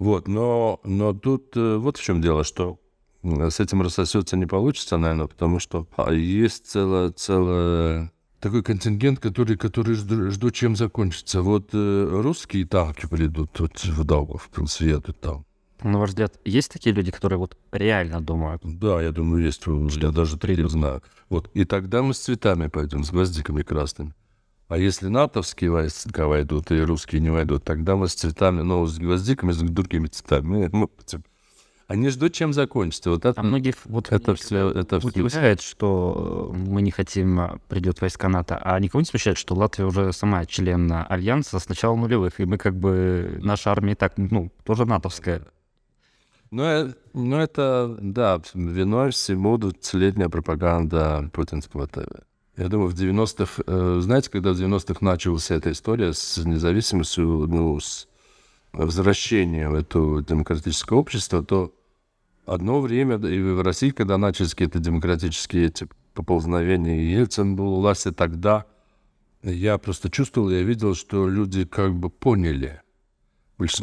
Вот, 0.00 0.28
но, 0.28 0.80
но 0.82 1.12
тут 1.12 1.54
э, 1.56 1.76
вот 1.76 1.98
в 1.98 2.02
чем 2.02 2.22
дело, 2.22 2.42
что 2.42 2.80
с 3.22 3.60
этим 3.60 3.82
рассосется 3.82 4.34
не 4.38 4.46
получится, 4.46 4.96
наверное, 4.96 5.26
потому 5.26 5.58
что 5.58 5.86
а, 5.98 6.10
есть 6.10 6.66
целое, 6.66 7.10
целое 7.10 8.10
такой 8.40 8.62
контингент, 8.62 9.20
который, 9.20 9.58
который 9.58 9.94
жду, 9.94 10.30
жду, 10.30 10.50
чем 10.50 10.74
закончится. 10.74 11.42
Вот 11.42 11.68
э, 11.74 12.08
русские 12.10 12.64
танки 12.64 13.06
придут 13.06 13.60
вот 13.60 13.78
в 13.84 14.04
Даугавпилс, 14.04 14.80
едут 14.80 15.20
там. 15.20 15.44
На 15.82 15.98
ваш 15.98 16.10
взгляд, 16.10 16.40
есть 16.46 16.72
такие 16.72 16.94
люди, 16.94 17.10
которые 17.10 17.38
вот 17.38 17.58
реально 17.70 18.22
думают? 18.22 18.62
Да, 18.64 19.02
я 19.02 19.12
думаю, 19.12 19.44
есть. 19.44 19.62
Я 19.66 20.12
даже 20.12 20.38
придут. 20.38 20.70
знаю. 20.70 21.02
Вот. 21.28 21.50
И 21.52 21.66
тогда 21.66 22.02
мы 22.02 22.14
с 22.14 22.20
цветами 22.20 22.68
пойдем, 22.68 23.04
с 23.04 23.10
гвоздиками 23.10 23.60
красными. 23.60 24.14
А 24.70 24.78
если 24.78 25.08
натовские 25.08 25.72
войска 25.72 26.28
войдут 26.28 26.70
и 26.70 26.80
русские 26.80 27.20
не 27.20 27.28
войдут, 27.28 27.64
тогда 27.64 27.96
мы 27.96 28.06
с 28.06 28.14
цветами, 28.14 28.62
ну, 28.62 28.86
с 28.86 28.98
гвоздиками, 28.98 29.50
с 29.50 29.58
другими 29.58 30.06
цветами. 30.06 30.70
Мы, 30.72 30.88
они 31.88 32.08
ждут, 32.08 32.34
чем 32.34 32.52
закончится. 32.52 33.10
Вот 33.10 33.24
это, 33.24 33.40
а 33.40 33.42
многих 33.42 33.74
вот 33.86 34.12
это 34.12 34.36
все, 34.36 34.70
это 34.70 34.98
удивляет, 34.98 35.60
что 35.60 36.54
мы 36.56 36.82
не 36.82 36.92
хотим, 36.92 37.40
а, 37.40 37.58
придет 37.68 38.00
войска 38.00 38.28
НАТО, 38.28 38.60
а 38.62 38.78
никого 38.78 39.00
не 39.00 39.06
смущает, 39.06 39.38
что 39.38 39.56
Латвия 39.56 39.86
уже 39.86 40.12
сама 40.12 40.46
член 40.46 40.88
Альянса 41.08 41.58
с 41.58 41.68
начала 41.68 41.96
нулевых, 41.96 42.38
и 42.38 42.44
мы 42.44 42.56
как 42.56 42.76
бы, 42.76 43.40
наша 43.42 43.72
армия 43.72 43.96
так, 43.96 44.18
ну, 44.18 44.52
тоже 44.62 44.84
натовская. 44.84 45.42
Ну, 46.52 46.62
э, 46.62 46.92
ну 47.12 47.38
это, 47.38 47.98
да, 48.00 48.40
виной 48.54 49.10
всему 49.10 49.58
двадцатилетняя 49.58 50.28
пропаганда 50.28 51.28
путинского 51.32 51.88
ТВ. 51.88 52.29
Я 52.56 52.68
думаю, 52.68 52.90
в 52.90 52.94
90-х, 52.94 53.62
э, 53.66 53.98
знаете, 54.00 54.30
когда 54.30 54.52
в 54.52 54.60
90-х 54.60 54.98
началась 55.04 55.50
эта 55.50 55.72
история 55.72 56.12
с 56.12 56.36
независимостью, 56.38 57.24
ну, 57.24 57.78
с 57.78 58.08
возвращением 58.72 59.72
в 59.72 59.74
это 59.74 60.24
демократическое 60.28 60.96
общество, 60.96 61.42
то 61.42 61.74
одно 62.46 62.80
время, 62.80 63.16
и 63.16 63.40
в 63.40 63.62
России, 63.62 63.90
когда 63.90 64.18
начались 64.18 64.50
какие-то 64.50 64.78
демократические 64.78 65.66
эти 65.66 65.88
поползновения, 66.14 67.00
и 67.00 67.12
Ельцин 67.12 67.56
был 67.56 67.74
у 67.74 67.80
власти 67.80 68.10
тогда, 68.12 68.66
я 69.42 69.78
просто 69.78 70.10
чувствовал, 70.10 70.50
я 70.50 70.62
видел, 70.62 70.94
что 70.94 71.28
люди 71.28 71.64
как 71.64 71.94
бы 71.94 72.10
поняли. 72.10 72.82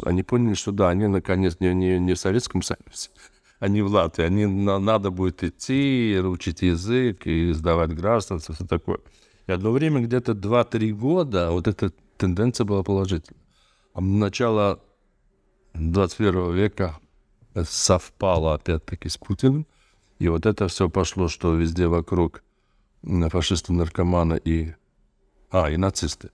Они 0.04 0.22
поняли, 0.22 0.54
что 0.54 0.72
да, 0.72 0.88
они 0.88 1.06
наконец 1.06 1.56
не, 1.60 1.72
не, 1.72 1.98
не 1.98 2.14
в 2.14 2.18
Советском 2.18 2.62
Союзе, 2.62 3.10
они 3.58 3.82
в 3.82 3.88
Латвии. 3.88 4.24
Они 4.24 4.46
на, 4.46 4.78
надо 4.78 5.10
будет 5.10 5.42
идти, 5.42 6.18
учить 6.22 6.62
язык 6.62 7.26
и 7.26 7.52
сдавать 7.52 7.94
гражданство, 7.94 8.54
все 8.54 8.66
такое. 8.66 8.98
И 9.46 9.52
одно 9.52 9.70
время, 9.72 10.00
где-то 10.00 10.32
2-3 10.32 10.92
года, 10.92 11.50
вот 11.50 11.66
эта 11.66 11.92
тенденция 12.16 12.64
была 12.64 12.82
положительная. 12.82 13.42
А 13.94 14.00
начало 14.00 14.80
21 15.74 16.54
века 16.54 16.98
совпало 17.64 18.54
опять-таки 18.54 19.08
с 19.08 19.16
Путиным. 19.16 19.66
И 20.18 20.28
вот 20.28 20.46
это 20.46 20.68
все 20.68 20.88
пошло, 20.88 21.28
что 21.28 21.54
везде 21.54 21.86
вокруг 21.86 22.42
фашисты, 23.02 23.72
наркоманы 23.72 24.40
и... 24.44 24.74
А, 25.50 25.70
и 25.70 25.76
нацисты. 25.76 26.30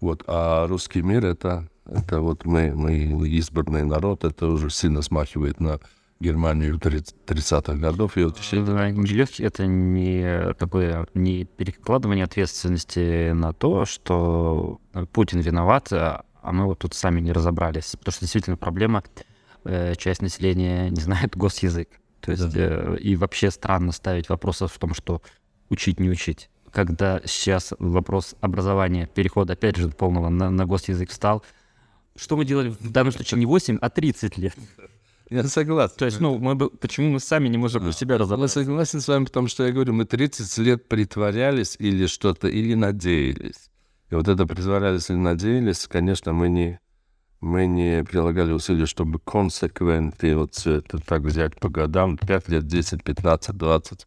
Вот. 0.00 0.24
А 0.26 0.66
русский 0.66 1.02
мир 1.02 1.24
это, 1.24 1.68
это 1.84 2.20
вот 2.20 2.44
мы, 2.44 2.74
мы 2.74 3.28
избранный 3.28 3.84
народ, 3.84 4.24
это 4.24 4.48
уже 4.48 4.70
сильно 4.70 5.02
смахивает 5.02 5.60
на 5.60 5.80
Германию 6.18 6.76
30-х 6.76 7.74
годов. 7.74 8.16
И 8.16 8.24
вот 8.24 8.38
все... 8.38 8.62
Это 9.40 9.66
не 9.66 10.54
такое 10.54 11.06
не 11.14 11.44
перекладывание 11.44 12.24
ответственности 12.24 13.32
на 13.32 13.52
то, 13.52 13.84
что 13.84 14.80
Путин 15.12 15.40
виноват, 15.40 15.88
а 15.92 16.24
мы 16.42 16.64
вот 16.64 16.78
тут 16.78 16.94
сами 16.94 17.20
не 17.20 17.32
разобрались. 17.32 17.96
Потому 17.96 18.12
что 18.12 18.20
действительно 18.20 18.56
проблема 18.56 19.02
Э, 19.68 19.94
часть 19.96 20.22
населения 20.22 20.90
не 20.90 21.00
знает 21.00 21.36
госязык. 21.36 21.88
То 22.20 22.30
есть 22.30 22.48
да. 22.52 22.60
э, 22.60 22.98
и 23.00 23.16
вообще 23.16 23.50
странно 23.50 23.90
ставить 23.90 24.28
вопрос 24.28 24.60
в 24.60 24.78
том, 24.78 24.94
что 24.94 25.22
учить 25.70 25.98
не 25.98 26.08
учить. 26.08 26.50
Когда 26.70 27.20
сейчас 27.24 27.74
вопрос 27.80 28.36
образования, 28.40 29.08
перехода 29.12 29.54
опять 29.54 29.76
же 29.76 29.88
полного 29.88 30.28
на, 30.28 30.50
на 30.50 30.66
госязык 30.66 31.10
встал, 31.10 31.42
что 32.14 32.36
мы 32.36 32.44
делали 32.44 32.68
в 32.68 32.90
данном 32.90 33.12
случае 33.12 33.40
не 33.40 33.46
8, 33.46 33.78
а 33.80 33.90
30 33.90 34.38
лет? 34.38 34.54
Я 35.28 35.42
согласен. 35.44 35.94
То 35.96 36.04
есть, 36.04 36.20
ну, 36.20 36.38
мы, 36.38 36.56
почему 36.56 37.10
мы 37.10 37.20
сами 37.20 37.48
не 37.48 37.58
можем 37.58 37.88
а, 37.88 37.92
себя 37.92 38.16
разобраться? 38.16 38.60
Я 38.60 38.66
согласен 38.66 39.00
с 39.00 39.08
вами, 39.08 39.24
потому 39.24 39.48
что 39.48 39.66
я 39.66 39.72
говорю, 39.72 39.92
мы 39.92 40.04
30 40.04 40.58
лет 40.58 40.88
притворялись 40.88 41.76
или 41.80 42.06
что-то, 42.06 42.46
или 42.46 42.74
надеялись. 42.74 43.70
И 44.10 44.14
вот 44.14 44.28
это 44.28 44.46
притворялись 44.46 45.10
или 45.10 45.16
надеялись, 45.16 45.88
конечно, 45.88 46.32
мы 46.32 46.48
не, 46.48 46.78
мы 47.40 47.66
не 47.66 48.04
прилагали 48.04 48.52
усилия, 48.52 48.86
чтобы 48.86 49.18
консеквентно 49.18 50.36
вот 50.36 50.54
все 50.54 50.74
это 50.74 50.98
так 50.98 51.22
взять 51.22 51.58
по 51.58 51.68
годам, 51.68 52.16
5 52.16 52.48
лет, 52.48 52.66
10, 52.68 53.02
15, 53.02 53.56
20, 53.56 54.06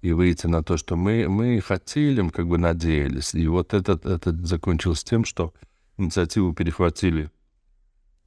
и 0.00 0.12
выйти 0.12 0.46
на 0.46 0.62
то, 0.62 0.78
что 0.78 0.96
мы, 0.96 1.28
мы 1.28 1.60
хотели, 1.60 2.26
как 2.30 2.48
бы 2.48 2.56
надеялись. 2.56 3.34
И 3.34 3.46
вот 3.48 3.74
это, 3.74 4.00
это 4.02 4.32
закончилось 4.46 5.04
тем, 5.04 5.26
что 5.26 5.52
инициативу 5.98 6.54
перехватили 6.54 7.30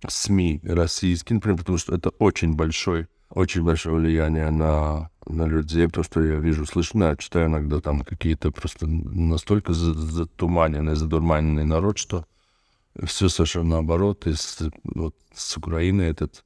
СМИ 0.07 0.61
российские, 0.63 1.35
например, 1.35 1.57
потому 1.59 1.77
что 1.77 1.95
это 1.95 2.09
очень 2.19 2.53
большой, 2.53 3.07
очень 3.29 3.63
большое 3.63 3.95
влияние 3.95 4.49
на, 4.51 5.09
на 5.25 5.45
людей, 5.47 5.87
потому 5.87 6.03
что 6.03 6.23
я 6.23 6.35
вижу, 6.35 6.65
слышу, 6.65 6.97
я 6.99 7.15
читаю 7.15 7.47
иногда 7.47 7.79
там 7.79 8.01
какие-то 8.01 8.51
просто 8.51 8.85
настолько 8.87 9.73
затуманенный, 9.73 10.95
задурманенный 10.95 11.65
народ, 11.65 11.97
что 11.97 12.25
все 13.05 13.29
совершенно 13.29 13.69
наоборот. 13.69 14.27
И 14.27 14.33
с, 14.33 14.69
вот, 14.83 15.15
с 15.33 15.57
Украины 15.57 16.03
этот 16.03 16.43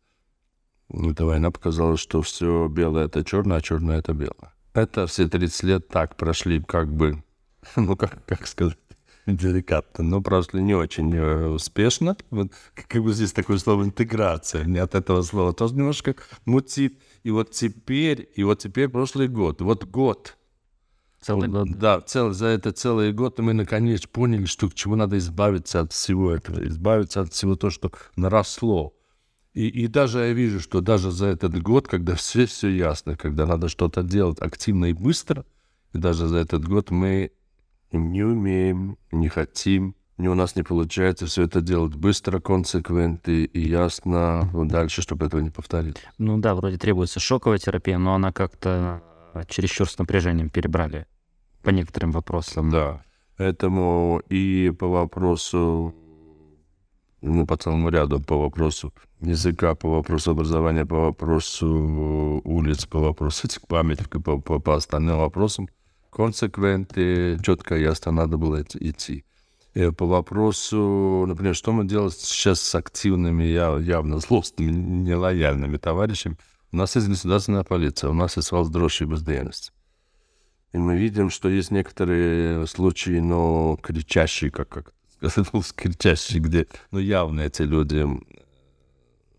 Эта 0.89 1.25
война 1.25 1.51
показала, 1.51 1.97
что 1.97 2.21
все 2.21 2.67
белое 2.67 3.05
это 3.05 3.23
черное, 3.23 3.57
а 3.57 3.61
черное 3.61 3.99
это 3.99 4.13
белое. 4.13 4.53
Это 4.73 5.07
все 5.07 5.27
30 5.27 5.63
лет 5.63 5.87
так 5.87 6.15
прошли, 6.15 6.61
как 6.61 6.93
бы, 6.93 7.23
ну 7.75 7.95
как, 7.95 8.25
как 8.25 8.47
сказать, 8.47 8.77
деликатно, 9.25 10.03
но 10.03 10.21
прошли 10.21 10.61
не 10.61 10.73
очень 10.73 11.13
э, 11.15 11.47
успешно. 11.47 12.17
Вот, 12.29 12.51
как 12.87 13.03
бы 13.03 13.13
здесь 13.13 13.33
такое 13.33 13.57
слово 13.57 13.83
интеграция, 13.83 14.65
не 14.65 14.79
от 14.79 14.95
этого 14.95 15.21
слова 15.21 15.53
тоже 15.53 15.75
немножко 15.75 16.15
мутит. 16.45 16.99
И 17.23 17.31
вот 17.31 17.51
теперь, 17.51 18.29
и 18.35 18.43
вот 18.43 18.59
теперь 18.59 18.89
прошлый 18.89 19.27
год, 19.27 19.61
вот 19.61 19.85
год. 19.85 20.37
Целый 21.21 21.49
год. 21.49 21.69
Да, 21.77 22.01
цел, 22.01 22.33
за 22.33 22.47
это 22.47 22.71
целый 22.71 23.13
год 23.13 23.37
мы 23.39 23.53
наконец 23.53 24.07
поняли, 24.07 24.45
что 24.45 24.69
к 24.69 24.73
чему 24.73 24.95
надо 24.95 25.19
избавиться 25.19 25.81
от 25.81 25.93
всего 25.93 26.31
этого, 26.31 26.67
избавиться 26.67 27.21
от 27.21 27.31
всего 27.31 27.55
то, 27.55 27.69
что 27.69 27.91
наросло. 28.15 28.95
И, 29.53 29.67
и 29.67 29.87
даже 29.87 30.19
я 30.19 30.33
вижу, 30.33 30.59
что 30.59 30.81
даже 30.81 31.11
за 31.11 31.27
этот 31.27 31.61
год, 31.61 31.87
когда 31.87 32.15
все 32.15 32.45
все 32.45 32.69
ясно, 32.69 33.17
когда 33.17 33.45
надо 33.45 33.67
что-то 33.67 34.01
делать 34.01 34.39
активно 34.39 34.85
и 34.85 34.93
быстро, 34.93 35.45
и 35.93 35.97
даже 35.97 36.27
за 36.27 36.37
этот 36.37 36.65
год 36.67 36.89
мы 36.89 37.31
не 37.91 38.23
умеем, 38.23 38.97
не 39.11 39.27
хотим, 39.27 39.95
не 40.17 40.29
у 40.29 40.35
нас 40.35 40.55
не 40.55 40.63
получается 40.63 41.25
все 41.25 41.43
это 41.43 41.61
делать 41.61 41.95
быстро, 41.95 42.39
консеквентно 42.39 43.31
и 43.31 43.59
ясно 43.59 44.49
дальше, 44.53 45.01
чтобы 45.01 45.25
этого 45.25 45.41
не 45.41 45.49
повторить. 45.49 45.97
Ну 46.17 46.37
да, 46.37 46.53
вроде 46.53 46.77
требуется 46.77 47.19
шоковая 47.19 47.57
терапия, 47.57 47.97
но 47.97 48.13
она 48.13 48.31
как-то 48.31 49.01
чересчур 49.47 49.89
с 49.89 49.97
напряжением 49.97 50.49
перебрали 50.49 51.07
по 51.63 51.69
некоторым 51.69 52.11
вопросам. 52.11 52.69
Да, 52.69 53.03
поэтому 53.37 54.21
и 54.29 54.71
по 54.77 54.87
вопросу, 54.87 55.95
ну, 57.21 57.47
по 57.47 57.57
целому 57.57 57.89
ряду, 57.89 58.19
по 58.19 58.37
вопросу 58.37 58.93
языка, 59.21 59.75
по 59.75 59.89
вопросу 59.89 60.31
образования, 60.31 60.85
по 60.85 60.99
вопросу 61.05 62.41
улиц, 62.43 62.85
по 62.85 62.99
вопросу 62.99 63.47
этих 63.47 63.61
памятников, 63.67 64.23
по, 64.23 64.37
по, 64.39 64.59
по 64.59 64.75
остальным 64.75 65.17
вопросам, 65.17 65.67
консеквенты, 66.11 67.39
четко 67.41 67.77
и 67.77 67.81
ясно 67.81 68.11
надо 68.11 68.37
было 68.37 68.61
идти. 68.61 69.25
И 69.73 69.89
по 69.91 70.05
вопросу, 70.05 71.23
например, 71.27 71.55
что 71.55 71.71
мы 71.71 71.85
делаем 71.85 72.11
сейчас 72.11 72.59
с 72.59 72.75
активными, 72.75 73.43
явно 73.43 74.19
злостными, 74.19 74.71
нелояльными 74.71 75.77
товарищами, 75.77 76.37
у 76.73 76.77
нас 76.77 76.95
есть 76.95 77.07
государственная 77.07 77.63
полиция, 77.63 78.09
у 78.09 78.13
нас 78.13 78.37
есть 78.37 78.51
Валсдрожь 78.51 79.01
и 79.01 79.05
бездеятельность. 79.05 79.73
И 80.73 80.77
мы 80.77 80.97
видим, 80.97 81.29
что 81.29 81.49
есть 81.49 81.71
некоторые 81.71 82.65
случаи, 82.67 83.19
но 83.19 83.77
кричащие, 83.81 84.51
как, 84.51 84.69
как 84.69 84.93
кричащие, 85.75 86.41
где 86.41 86.67
ну, 86.91 86.99
явно 86.99 87.41
эти 87.41 87.61
люди 87.63 88.05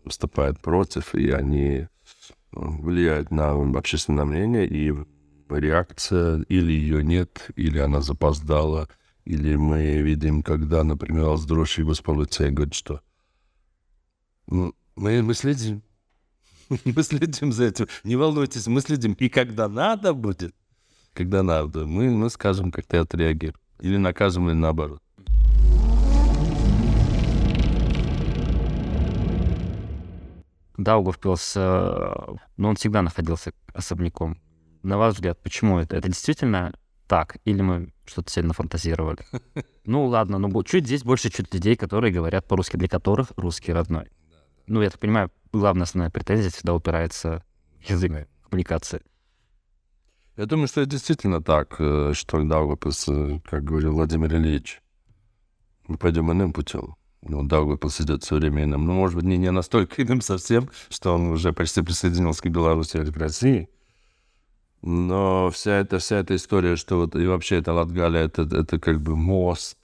выступают 0.03 0.59
против, 0.59 1.15
и 1.15 1.31
они 1.31 1.87
влияют 2.51 3.31
на 3.31 3.53
общественное 3.53 4.25
мнение, 4.25 4.67
и 4.67 4.93
реакция 5.49 6.43
или 6.49 6.71
ее 6.71 7.03
нет, 7.03 7.49
или 7.55 7.79
она 7.79 8.01
запоздала, 8.01 8.87
или 9.25 9.55
мы 9.55 10.01
видим, 10.01 10.43
когда, 10.43 10.83
например, 10.83 11.25
Алсдрожь 11.25 11.79
полиция 12.03 12.51
говорит, 12.51 12.73
что 12.73 13.01
ну, 14.47 14.73
мы, 14.95 15.21
мы 15.21 15.33
следим, 15.33 15.81
мы 16.69 17.03
следим 17.03 17.51
за 17.51 17.65
этим, 17.65 17.87
не 18.03 18.15
волнуйтесь, 18.15 18.67
мы 18.67 18.81
следим, 18.81 19.13
и 19.13 19.29
когда 19.29 19.67
надо 19.69 20.13
будет, 20.13 20.53
когда 21.13 21.43
надо, 21.43 21.85
мы, 21.85 22.09
мы 22.09 22.29
скажем, 22.29 22.71
как 22.71 22.85
ты 22.85 22.97
отреагируешь, 22.97 23.59
или 23.79 23.97
накажем, 23.97 24.49
или 24.49 24.55
наоборот. 24.55 24.99
Даугавпилс, 30.75 31.55
ну, 31.55 32.69
он 32.69 32.75
всегда 32.75 33.03
находился 33.03 33.53
особняком 33.73 34.37
на 34.83 34.97
ваш 34.97 35.15
взгляд, 35.15 35.41
почему 35.41 35.79
это? 35.79 35.95
Это 35.95 36.07
действительно 36.07 36.73
так? 37.07 37.37
Или 37.45 37.61
мы 37.61 37.93
что-то 38.05 38.31
сильно 38.31 38.53
фантазировали? 38.53 39.19
Ну 39.85 40.05
ладно, 40.05 40.37
ну 40.37 40.63
чуть 40.63 40.85
здесь 40.85 41.03
больше 41.03 41.29
чуть 41.29 41.53
людей, 41.53 41.75
которые 41.75 42.13
говорят 42.13 42.47
по-русски, 42.47 42.77
для 42.77 42.87
которых 42.87 43.33
русский 43.35 43.73
родной. 43.73 44.07
Ну, 44.65 44.81
я 44.81 44.89
так 44.89 44.97
понимаю, 44.99 45.29
главная 45.51 45.83
основная 45.83 46.09
претензия 46.09 46.49
всегда 46.49 46.73
упирается 46.73 47.43
в 47.81 47.89
язык 47.89 48.29
коммуникации. 48.43 49.01
Я 50.37 50.45
думаю, 50.45 50.67
что 50.67 50.79
это 50.79 50.91
действительно 50.91 51.43
так, 51.43 51.75
э, 51.79 52.13
что 52.13 52.41
Даугавпилс, 52.41 53.09
э, 53.09 53.39
как 53.43 53.65
говорил 53.65 53.91
Владимир 53.93 54.33
Ильич, 54.33 54.81
мы 55.87 55.97
пойдем 55.97 56.31
иным 56.31 56.53
путем. 56.53 56.95
Ну, 57.21 57.43
Даугавпилс 57.43 58.01
идет 58.01 58.23
все 58.23 58.35
время 58.35 58.63
иным. 58.63 58.85
Ну, 58.85 58.93
может 58.93 59.15
быть, 59.15 59.25
не, 59.25 59.37
не 59.37 59.51
настолько 59.51 60.01
иным 60.01 60.21
совсем, 60.21 60.69
что 60.89 61.13
он 61.13 61.27
уже 61.27 61.51
почти 61.53 61.81
присоединился 61.81 62.41
к 62.41 62.49
Беларуси 62.49 62.97
или 62.97 63.11
к 63.11 63.17
России. 63.17 63.69
Но 64.83 65.49
вся 65.49 65.79
эта, 65.79 65.97
вся 65.97 66.17
эта 66.17 66.35
история, 66.35 66.75
что 66.75 66.97
вот 66.97 67.15
и 67.15 67.25
вообще 67.25 67.59
это 67.59 67.71
Латгалия, 67.71 68.25
это, 68.25 68.41
это 68.41 68.79
как 68.79 69.01
бы 69.01 69.15
мост. 69.15 69.77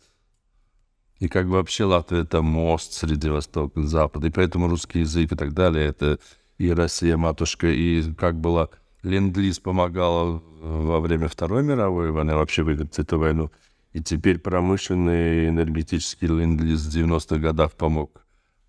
И 1.19 1.29
как 1.29 1.45
бы 1.47 1.53
вообще 1.53 1.85
Латвия 1.85 2.19
это 2.19 2.41
мост 2.41 2.91
среди 2.91 3.29
Востока 3.29 3.79
и 3.79 3.83
Запада. 3.83 4.27
И 4.27 4.29
поэтому 4.29 4.67
русский 4.67 4.99
язык 4.99 5.31
и 5.31 5.35
так 5.37 5.53
далее, 5.53 5.87
это 5.87 6.19
и 6.57 6.69
Россия 6.71 7.15
матушка, 7.15 7.67
и 7.67 8.13
как 8.13 8.35
было 8.41 8.69
Ленд-Лиз 9.03 9.59
помогала 9.59 10.43
во 10.59 10.99
время 10.99 11.29
Второй 11.29 11.63
мировой 11.63 12.11
войны, 12.11 12.35
вообще 12.35 12.63
выиграть 12.63 12.99
эту 12.99 13.17
войну. 13.19 13.51
И 13.93 14.03
теперь 14.03 14.37
промышленный 14.37 15.47
энергетический 15.47 16.27
Ленд-Лиз 16.27 16.81
в 16.81 16.93
90-х 16.93 17.37
годах 17.37 17.71
помог 17.71 18.25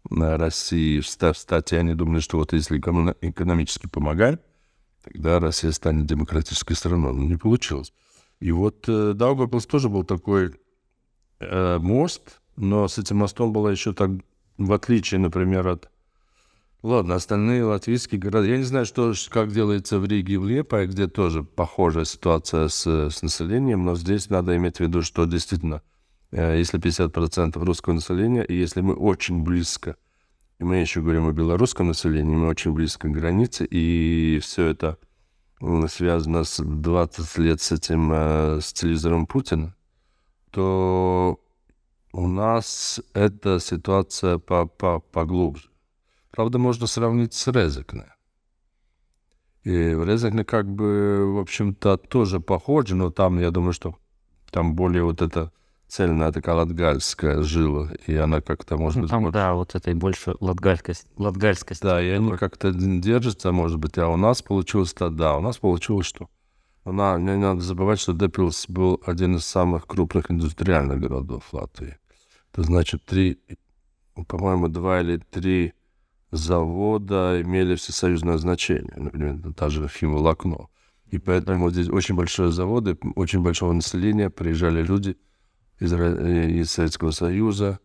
России 0.09 1.01
встать. 1.01 1.73
И 1.73 1.77
они 1.77 1.95
думали, 1.95 2.21
что 2.21 2.38
вот 2.38 2.53
если 2.53 2.79
экономически 2.79 3.88
помогать, 3.88 4.40
тогда 5.02 5.40
Россия 5.40 5.72
станет 5.72 6.06
демократической 6.06 6.74
страной. 6.74 7.14
Но 7.14 7.22
не 7.22 7.36
получилось. 7.36 7.92
И 8.40 8.52
вот 8.52 8.88
э, 8.88 9.12
Даугавпилс 9.14 9.66
тоже 9.66 9.88
был 9.88 10.04
такой 10.04 10.54
э, 11.40 11.78
мост, 11.78 12.40
но 12.56 12.88
с 12.88 12.98
этим 12.98 13.18
мостом 13.18 13.52
было 13.52 13.68
еще 13.68 13.92
так, 13.92 14.10
в 14.56 14.72
отличие, 14.72 15.20
например, 15.20 15.66
от... 15.68 15.90
Ладно, 16.82 17.16
остальные 17.16 17.64
латвийские 17.64 18.18
города. 18.18 18.46
Я 18.46 18.56
не 18.56 18.64
знаю, 18.64 18.86
что, 18.86 19.12
как 19.28 19.52
делается 19.52 19.98
в 19.98 20.06
Риге 20.06 20.34
и 20.34 20.36
в 20.38 20.46
Лепае, 20.46 20.86
где 20.86 21.08
тоже 21.08 21.42
похожая 21.42 22.06
ситуация 22.06 22.68
с, 22.68 22.86
с 22.86 23.20
населением, 23.20 23.84
но 23.84 23.96
здесь 23.96 24.30
надо 24.30 24.56
иметь 24.56 24.78
в 24.78 24.80
виду, 24.80 25.02
что 25.02 25.26
действительно, 25.26 25.82
э, 26.30 26.56
если 26.58 26.80
50% 26.80 27.62
русского 27.62 27.92
населения, 27.92 28.42
и 28.42 28.56
если 28.56 28.80
мы 28.80 28.94
очень 28.94 29.42
близко 29.42 29.96
и 30.61 30.64
мы 30.64 30.77
еще 30.77 31.01
говорим 31.01 31.27
о 31.27 31.33
белорусском 31.33 31.88
населении, 31.88 32.37
мы 32.37 32.49
очень 32.49 32.73
близко 32.73 33.09
к 33.09 33.12
границе, 33.12 33.64
и 33.64 34.38
все 34.42 34.66
это 34.66 34.99
связано 35.88 36.44
с 36.44 36.62
20 36.62 37.38
лет 37.38 37.62
с 37.62 37.73
этим, 37.73 38.12
э, 38.12 38.61
с 38.61 38.70
телевизором 38.75 39.27
Путина, 39.27 39.75
то 40.51 41.40
у 42.12 42.29
нас 42.29 43.01
эта 43.14 43.59
ситуация 43.59 44.37
по 44.37 44.70
-по 44.79 45.01
поглубже. 45.01 45.70
Правда, 46.31 46.59
можно 46.59 46.87
сравнить 46.87 47.33
с 47.33 47.46
Резекне. 47.51 48.12
И 49.64 49.70
Резекне 49.70 50.44
как 50.44 50.66
бы, 50.66 51.37
в 51.37 51.38
общем-то, 51.38 51.96
тоже 51.96 52.38
похоже, 52.40 52.96
но 52.96 53.11
там, 53.11 53.38
я 53.38 53.51
думаю, 53.51 53.73
что 53.73 53.96
там 54.51 54.75
более 54.75 55.05
вот 55.05 55.23
это 55.23 55.53
цельная 55.90 56.31
такая 56.31 56.55
латгальская 56.55 57.42
жила, 57.42 57.90
и 58.07 58.14
она 58.14 58.40
как-то, 58.40 58.76
может 58.76 58.96
ну, 58.96 59.03
быть... 59.03 59.11
Там, 59.11 59.22
больше... 59.24 59.35
да, 59.35 59.55
вот 59.55 59.74
этой 59.74 59.94
больше 59.94 60.35
латгальскость. 60.40 61.09
латгальскость 61.16 61.83
да, 61.83 62.00
и 62.00 62.09
они 62.11 62.37
как-то 62.37 62.72
держатся, 62.72 63.50
может 63.50 63.79
быть, 63.79 63.98
а 63.98 64.09
у 64.09 64.16
нас 64.16 64.40
получилось-то, 64.40 65.11
да, 65.11 65.37
у 65.37 65.40
нас 65.40 65.59
получилось 65.59 66.07
что? 66.07 66.29
Она, 66.85 67.18
не 67.18 67.37
надо 67.37 67.61
забывать, 67.61 67.98
что 67.98 68.12
Депилс 68.12 68.66
был 68.68 69.03
один 69.05 69.37
из 69.37 69.44
самых 69.44 69.87
крупных 69.87 70.31
индустриальных 70.31 71.00
городов 71.00 71.53
Латвии. 71.53 71.98
Это 72.53 72.62
значит, 72.62 73.05
три, 73.05 73.38
по-моему, 74.29 74.68
два 74.68 75.00
или 75.00 75.18
три 75.18 75.74
завода 76.31 77.40
имели 77.42 77.74
всесоюзное 77.74 78.38
значение. 78.38 78.94
Например, 78.96 79.53
та 79.55 79.68
же 79.68 79.88
химволокно. 79.88 80.68
И 81.11 81.18
поэтому 81.18 81.70
здесь 81.70 81.88
очень 81.88 82.14
большие 82.14 82.53
заводы, 82.53 82.96
очень 83.16 83.42
большого 83.42 83.72
населения, 83.72 84.31
приезжали 84.31 84.83
люди– 84.83 85.16
из, 85.81 85.93
из 85.93 86.71
Советского 86.71 87.11
Союза. 87.11 87.81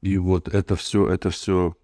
И 0.00 0.18
вот 0.18 0.48
это 0.48 0.74
все, 0.76 1.08
это 1.08 1.30
все 1.30 1.76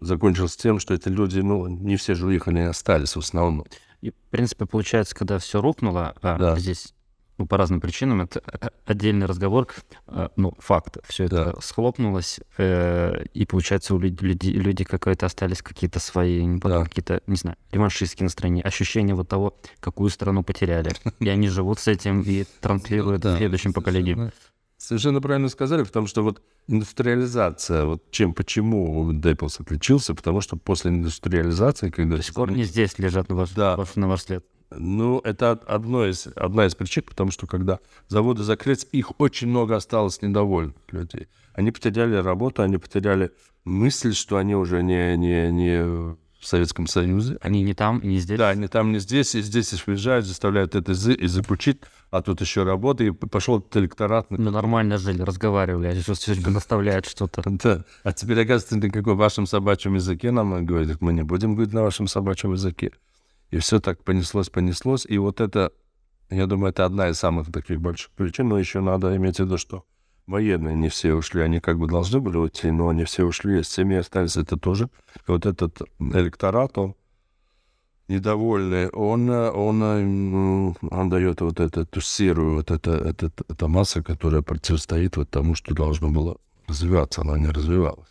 закончилось 0.00 0.56
тем, 0.56 0.78
что 0.78 0.94
эти 0.94 1.08
люди, 1.08 1.40
ну, 1.40 1.66
не 1.66 1.96
все 1.96 2.14
же 2.14 2.26
уехали, 2.26 2.60
остались 2.60 3.16
в 3.16 3.18
основном. 3.18 3.66
И, 4.00 4.10
в 4.10 4.14
принципе, 4.30 4.64
получается, 4.66 5.14
когда 5.14 5.38
все 5.38 5.60
рухнуло, 5.60 6.14
а 6.22 6.38
да. 6.38 6.58
здесь 6.58 6.94
ну, 7.40 7.46
по 7.46 7.56
разным 7.56 7.80
причинам, 7.80 8.20
это 8.20 8.42
отдельный 8.84 9.26
разговор, 9.26 9.66
а, 10.06 10.30
ну, 10.36 10.52
факт, 10.58 10.98
все 11.08 11.24
это 11.24 11.54
да. 11.54 11.60
схлопнулось, 11.62 12.38
э, 12.58 13.24
и, 13.32 13.46
получается, 13.46 13.94
у 13.94 13.98
людей, 13.98 14.52
люди 14.52 14.84
какие-то 14.84 15.24
остались 15.24 15.62
какие-то 15.62 16.00
свои, 16.00 16.46
да. 16.58 16.84
какие-то, 16.84 17.22
не 17.26 17.36
знаю, 17.36 17.56
реваншистские 17.72 18.24
настроения, 18.24 18.60
ощущение 18.60 19.14
вот 19.14 19.28
того, 19.28 19.58
какую 19.80 20.10
страну 20.10 20.42
потеряли. 20.42 20.90
И 21.20 21.30
они 21.30 21.48
живут 21.48 21.78
с 21.78 21.88
этим 21.88 22.20
и 22.20 22.44
транслируют 22.60 23.22
следующим 23.22 23.72
поколениям. 23.72 24.32
Совершенно 24.76 25.22
правильно 25.22 25.48
сказали, 25.48 25.82
потому 25.82 26.06
что 26.06 26.22
вот 26.22 26.42
индустриализация, 26.68 27.86
вот 27.86 28.10
чем, 28.10 28.34
почему 28.34 29.12
Дэпплс 29.14 29.60
отличился, 29.60 30.14
потому 30.14 30.42
что 30.42 30.56
после 30.56 30.90
индустриализации, 30.90 31.88
когда... 31.88 32.20
Сих 32.20 32.34
пор 32.34 32.50
не 32.50 32.64
здесь 32.64 32.98
лежат 32.98 33.30
на 33.30 33.36
ваш, 33.36 33.50
да. 33.50 33.76
ваш, 33.76 33.94
на 33.96 34.08
ваш 34.08 34.22
след. 34.22 34.44
Ну, 34.70 35.18
это 35.24 35.52
одно 35.52 36.06
из, 36.06 36.28
одна 36.36 36.66
из 36.66 36.74
причин, 36.74 37.02
потому 37.02 37.30
что 37.30 37.46
когда 37.46 37.80
заводы 38.08 38.42
закрылись, 38.44 38.86
их 38.92 39.20
очень 39.20 39.48
много 39.48 39.76
осталось 39.76 40.22
недовольных 40.22 40.76
людей. 40.92 41.28
Они 41.54 41.72
потеряли 41.72 42.16
работу, 42.16 42.62
они 42.62 42.78
потеряли 42.78 43.32
мысль, 43.64 44.14
что 44.14 44.36
они 44.36 44.54
уже 44.54 44.82
не, 44.82 45.16
не, 45.16 45.50
не 45.50 46.16
в 46.40 46.46
Советском 46.46 46.86
Союзе. 46.86 47.36
Они 47.42 47.62
не 47.62 47.74
там, 47.74 48.00
не 48.02 48.18
здесь? 48.18 48.38
Да, 48.38 48.48
они 48.48 48.66
там, 48.66 48.92
не 48.92 48.98
здесь, 48.98 49.34
и 49.34 49.42
здесь 49.42 49.72
их 49.72 49.86
уезжают, 49.86 50.24
заставляют 50.24 50.74
это 50.74 50.92
и 50.92 51.26
заключить, 51.26 51.80
а 52.10 52.22
тут 52.22 52.40
еще 52.40 52.62
работа, 52.62 53.04
и 53.04 53.10
пошел 53.10 53.58
этот 53.58 53.76
электорат. 53.76 54.26
Ну, 54.30 54.50
нормально 54.50 54.96
жили, 54.96 55.20
разговаривали, 55.22 55.88
а 55.88 55.94
сейчас 55.94 56.20
все 56.20 56.34
наставляют 56.48 57.06
что-то. 57.06 57.42
Да. 57.62 57.84
А 58.04 58.12
теперь, 58.12 58.40
оказывается, 58.40 58.76
на 58.76 58.90
каком 58.90 59.18
вашем 59.18 59.46
собачьем 59.46 59.94
языке 59.94 60.30
нам 60.30 60.64
говорят, 60.64 61.00
мы 61.02 61.12
не 61.12 61.22
будем 61.22 61.54
говорить 61.54 61.74
на 61.74 61.82
вашем 61.82 62.06
собачьем 62.06 62.52
языке. 62.52 62.92
И 63.50 63.58
все 63.58 63.80
так 63.80 64.02
понеслось, 64.04 64.48
понеслось. 64.48 65.06
И 65.06 65.18
вот 65.18 65.40
это, 65.40 65.72
я 66.30 66.46
думаю, 66.46 66.70
это 66.70 66.84
одна 66.84 67.08
из 67.08 67.18
самых 67.18 67.50
таких 67.50 67.80
больших 67.80 68.10
причин. 68.12 68.48
Но 68.48 68.58
еще 68.58 68.80
надо 68.80 69.16
иметь 69.16 69.36
в 69.36 69.40
виду, 69.40 69.58
что 69.58 69.84
военные 70.26 70.76
не 70.76 70.88
все 70.88 71.14
ушли. 71.14 71.42
Они 71.42 71.60
как 71.60 71.78
бы 71.78 71.88
должны 71.88 72.20
были 72.20 72.36
уйти, 72.36 72.70
но 72.70 72.88
они 72.88 73.04
все 73.04 73.24
ушли, 73.24 73.62
семьи 73.62 73.98
остались. 73.98 74.36
Это 74.36 74.56
тоже. 74.56 74.88
И 75.16 75.30
вот 75.30 75.46
этот 75.46 75.82
электорат, 75.98 76.78
он 76.78 76.94
недовольный, 78.08 78.88
он, 78.88 79.30
он, 79.30 80.76
он 80.90 81.10
дает 81.10 81.40
вот 81.40 81.60
эту, 81.60 81.82
эту 81.82 82.00
серую, 82.00 82.56
вот 82.56 82.70
это, 82.70 82.90
это, 82.90 83.30
эта 83.48 83.68
масса, 83.68 84.02
которая 84.02 84.42
противостоит 84.42 85.16
вот 85.16 85.30
тому, 85.30 85.54
что 85.54 85.74
должно 85.74 86.10
было 86.10 86.36
развиваться, 86.66 87.20
она 87.20 87.38
не 87.38 87.48
развивалась. 87.48 88.08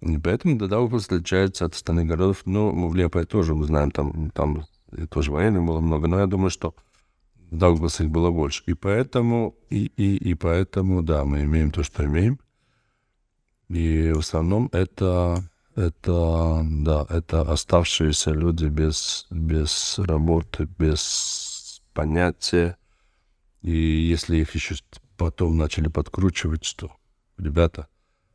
И 0.00 0.18
поэтому 0.18 0.56
Даугавпилс 0.56 1.06
отличается 1.06 1.64
от 1.64 1.74
остальных 1.74 2.06
городов. 2.06 2.42
Ну, 2.44 2.88
в 2.88 2.94
Лепое 2.94 3.24
тоже, 3.24 3.54
мы 3.54 3.66
знаем, 3.66 3.92
там, 3.92 4.30
там 4.30 4.64
тоже 5.10 5.32
военных 5.32 5.64
было 5.64 5.80
много, 5.80 6.08
но 6.08 6.18
я 6.18 6.26
думаю, 6.26 6.50
что 6.50 6.74
в 7.50 7.56
Даугавпилсе 7.56 8.04
их 8.04 8.10
было 8.10 8.30
больше. 8.30 8.62
И 8.66 8.74
поэтому, 8.74 9.54
и, 9.70 9.86
и, 9.96 10.16
и 10.16 10.34
поэтому, 10.34 11.02
да, 11.02 11.24
мы 11.24 11.42
имеем 11.42 11.70
то, 11.70 11.82
что 11.82 12.04
имеем. 12.04 12.40
И 13.68 14.12
в 14.14 14.18
основном 14.18 14.68
это, 14.72 15.44
это, 15.74 16.62
да, 16.64 17.06
это 17.08 17.42
оставшиеся 17.42 18.30
люди 18.30 18.66
без, 18.66 19.26
без 19.30 19.98
работы, 19.98 20.68
без 20.78 21.82
понятия. 21.94 22.76
И 23.62 23.70
если 23.70 24.38
их 24.38 24.54
еще 24.54 24.76
потом 25.16 25.56
начали 25.56 25.88
подкручивать, 25.88 26.64
что, 26.64 26.90
ребята, 27.38 27.86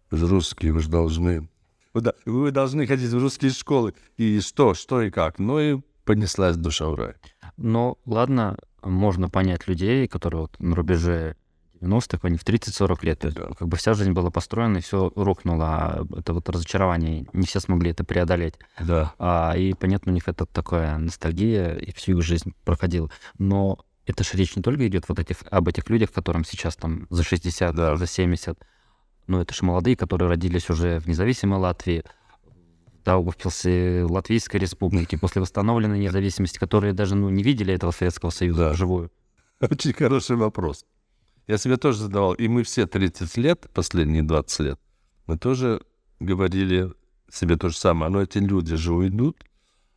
вы 0.09 0.17
же 0.17 0.27
русские, 0.27 0.73
вы 0.73 0.79
же 0.79 0.89
должны 0.89 1.49
да, 1.93 2.13
вы 2.25 2.51
должны 2.51 2.85
ходить 2.85 3.09
в 3.09 3.19
русские 3.19 3.51
школы. 3.51 3.93
И 4.17 4.39
что, 4.41 4.73
что 4.73 5.01
и 5.01 5.09
как. 5.09 5.39
Ну 5.39 5.59
и 5.59 5.81
понеслась 6.07 6.55
душа 6.55 6.87
в 6.87 6.95
рай. 6.95 7.13
Ну, 7.57 7.97
ладно, 8.05 8.57
можно 8.81 9.29
понять 9.29 9.67
людей, 9.67 10.07
которые 10.07 10.41
вот 10.41 10.59
на 10.59 10.75
рубеже 10.75 11.35
90-х, 11.81 12.19
они 12.23 12.37
в 12.37 12.45
30-40 12.45 13.05
лет. 13.05 13.19
Да. 13.21 13.49
Как 13.59 13.67
бы 13.67 13.77
вся 13.77 13.93
жизнь 13.93 14.13
была 14.13 14.31
построена, 14.31 14.77
и 14.77 14.81
все 14.81 15.11
рухнуло. 15.15 15.65
А 15.65 16.05
это 16.17 16.33
вот 16.33 16.49
разочарование, 16.49 17.27
не 17.33 17.45
все 17.45 17.59
смогли 17.59 17.91
это 17.91 18.03
преодолеть. 18.03 18.55
Да. 18.79 19.13
А, 19.19 19.53
и, 19.55 19.73
понятно, 19.73 20.11
у 20.11 20.15
них 20.15 20.27
это 20.27 20.45
такая 20.45 20.97
ностальгия, 20.97 21.75
и 21.75 21.91
всю 21.91 22.17
их 22.17 22.23
жизнь 22.23 22.53
проходила. 22.63 23.11
Но 23.37 23.77
это 24.05 24.23
же 24.23 24.31
речь 24.37 24.55
не 24.55 24.63
только 24.63 24.87
идет 24.87 25.09
вот 25.09 25.19
этих, 25.19 25.37
об 25.51 25.67
этих 25.67 25.89
людях, 25.89 26.11
которым 26.11 26.45
сейчас 26.45 26.77
там 26.77 27.05
за 27.09 27.23
60, 27.23 27.75
да. 27.75 27.97
за 27.97 28.07
70, 28.07 28.57
ну, 29.27 29.41
это 29.41 29.53
же 29.53 29.65
молодые, 29.65 29.97
которые 29.97 30.29
родились 30.29 30.69
уже 30.69 30.99
в 30.99 31.07
независимой 31.07 31.59
Латвии, 31.59 32.05
Даугавпилсе 33.07 34.03
Латвийской 34.03 34.57
Республики, 34.57 35.15
после 35.15 35.41
восстановленной 35.41 35.97
независимости, 35.99 36.59
которые 36.59 36.91
даже 36.91 37.15
ну, 37.15 37.29
не 37.29 37.41
видели 37.41 37.73
этого 37.73 37.91
Советского 37.91 38.31
Союза 38.31 38.65
да. 38.65 38.71
вживую. 38.73 39.11
Очень 39.61 39.93
хороший 39.93 40.35
вопрос. 40.35 40.85
Я 41.47 41.57
себе 41.57 41.77
тоже 41.77 41.99
задавал. 41.99 42.33
И 42.33 42.49
мы 42.49 42.63
все 42.63 42.85
30 42.85 43.37
лет, 43.37 43.67
последние 43.73 44.23
20 44.23 44.59
лет, 44.59 44.79
мы 45.25 45.37
тоже 45.37 45.81
говорили 46.19 46.91
себе 47.31 47.55
то 47.55 47.69
же 47.69 47.77
самое. 47.77 48.11
Но 48.11 48.21
эти 48.21 48.39
люди 48.39 48.75
же 48.75 48.93
уйдут, 48.93 49.41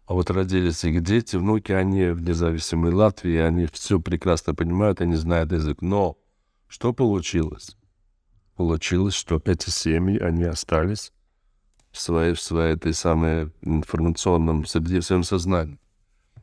а 0.07 0.15
вот 0.15 0.31
родились 0.31 0.85
их 0.85 1.03
дети, 1.03 1.35
внуки, 1.35 1.73
они 1.73 2.11
в 2.11 2.23
независимой 2.23 2.93
Латвии, 2.93 3.37
они 3.39 3.67
все 3.67 3.99
прекрасно 4.01 4.55
понимают, 4.55 5.01
они 5.01 5.17
знают 5.17 5.51
язык. 5.51 5.83
Но 5.83 6.17
что 6.69 6.93
получилось? 6.93 7.77
получилось, 8.61 9.15
что 9.15 9.41
эти 9.47 9.71
семьи, 9.71 10.19
они 10.19 10.45
остались 10.45 11.13
в 11.93 11.99
своей, 11.99 12.35
в 12.35 12.41
своей 12.41 12.75
этой 12.75 12.95
самой 12.95 13.51
информационном 13.63 14.65
в 14.65 14.69
своем 14.69 15.23
сознании. 15.23 15.79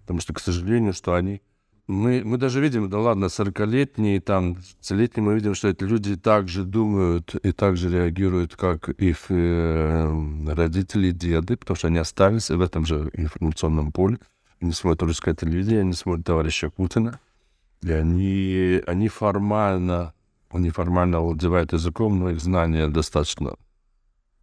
Потому 0.02 0.20
что, 0.22 0.34
к 0.34 0.40
сожалению, 0.40 0.94
что 0.94 1.14
они... 1.14 1.42
Мы, 1.88 2.22
мы 2.26 2.38
даже 2.38 2.60
видим, 2.60 2.90
да 2.90 3.00
ладно, 3.00 3.26
40-летние, 3.26 4.20
там, 4.20 4.58
30-летние, 4.82 5.24
мы 5.24 5.36
видим, 5.36 5.56
что 5.56 5.70
эти 5.70 5.86
люди 5.86 6.18
так 6.18 6.50
же 6.50 6.66
думают 6.66 7.34
и 7.36 7.54
так 7.54 7.78
же 7.78 7.90
реагируют, 7.90 8.58
как 8.58 8.90
их 8.90 9.28
э, 9.30 10.44
родители, 10.48 11.12
деды, 11.12 11.56
потому 11.56 11.78
что 11.78 11.88
они 11.88 12.00
остались 12.00 12.50
в 12.50 12.60
этом 12.60 12.86
же 12.86 13.10
информационном 13.14 13.94
поле. 13.94 14.20
Они 14.60 14.74
смотрят 14.74 15.04
русское 15.04 15.34
телевидение, 15.34 15.82
они 15.82 15.94
смотрят 15.94 16.26
товарища 16.26 16.70
Путина. 16.70 17.22
И 17.84 17.92
они, 17.92 18.82
они 18.86 19.08
формально 19.08 20.14
они 20.50 20.70
формально 20.70 21.20
владевают 21.20 21.74
языком, 21.74 22.20
но 22.20 22.32
их 22.32 22.40
знания 22.40 22.88
достаточно 22.88 23.56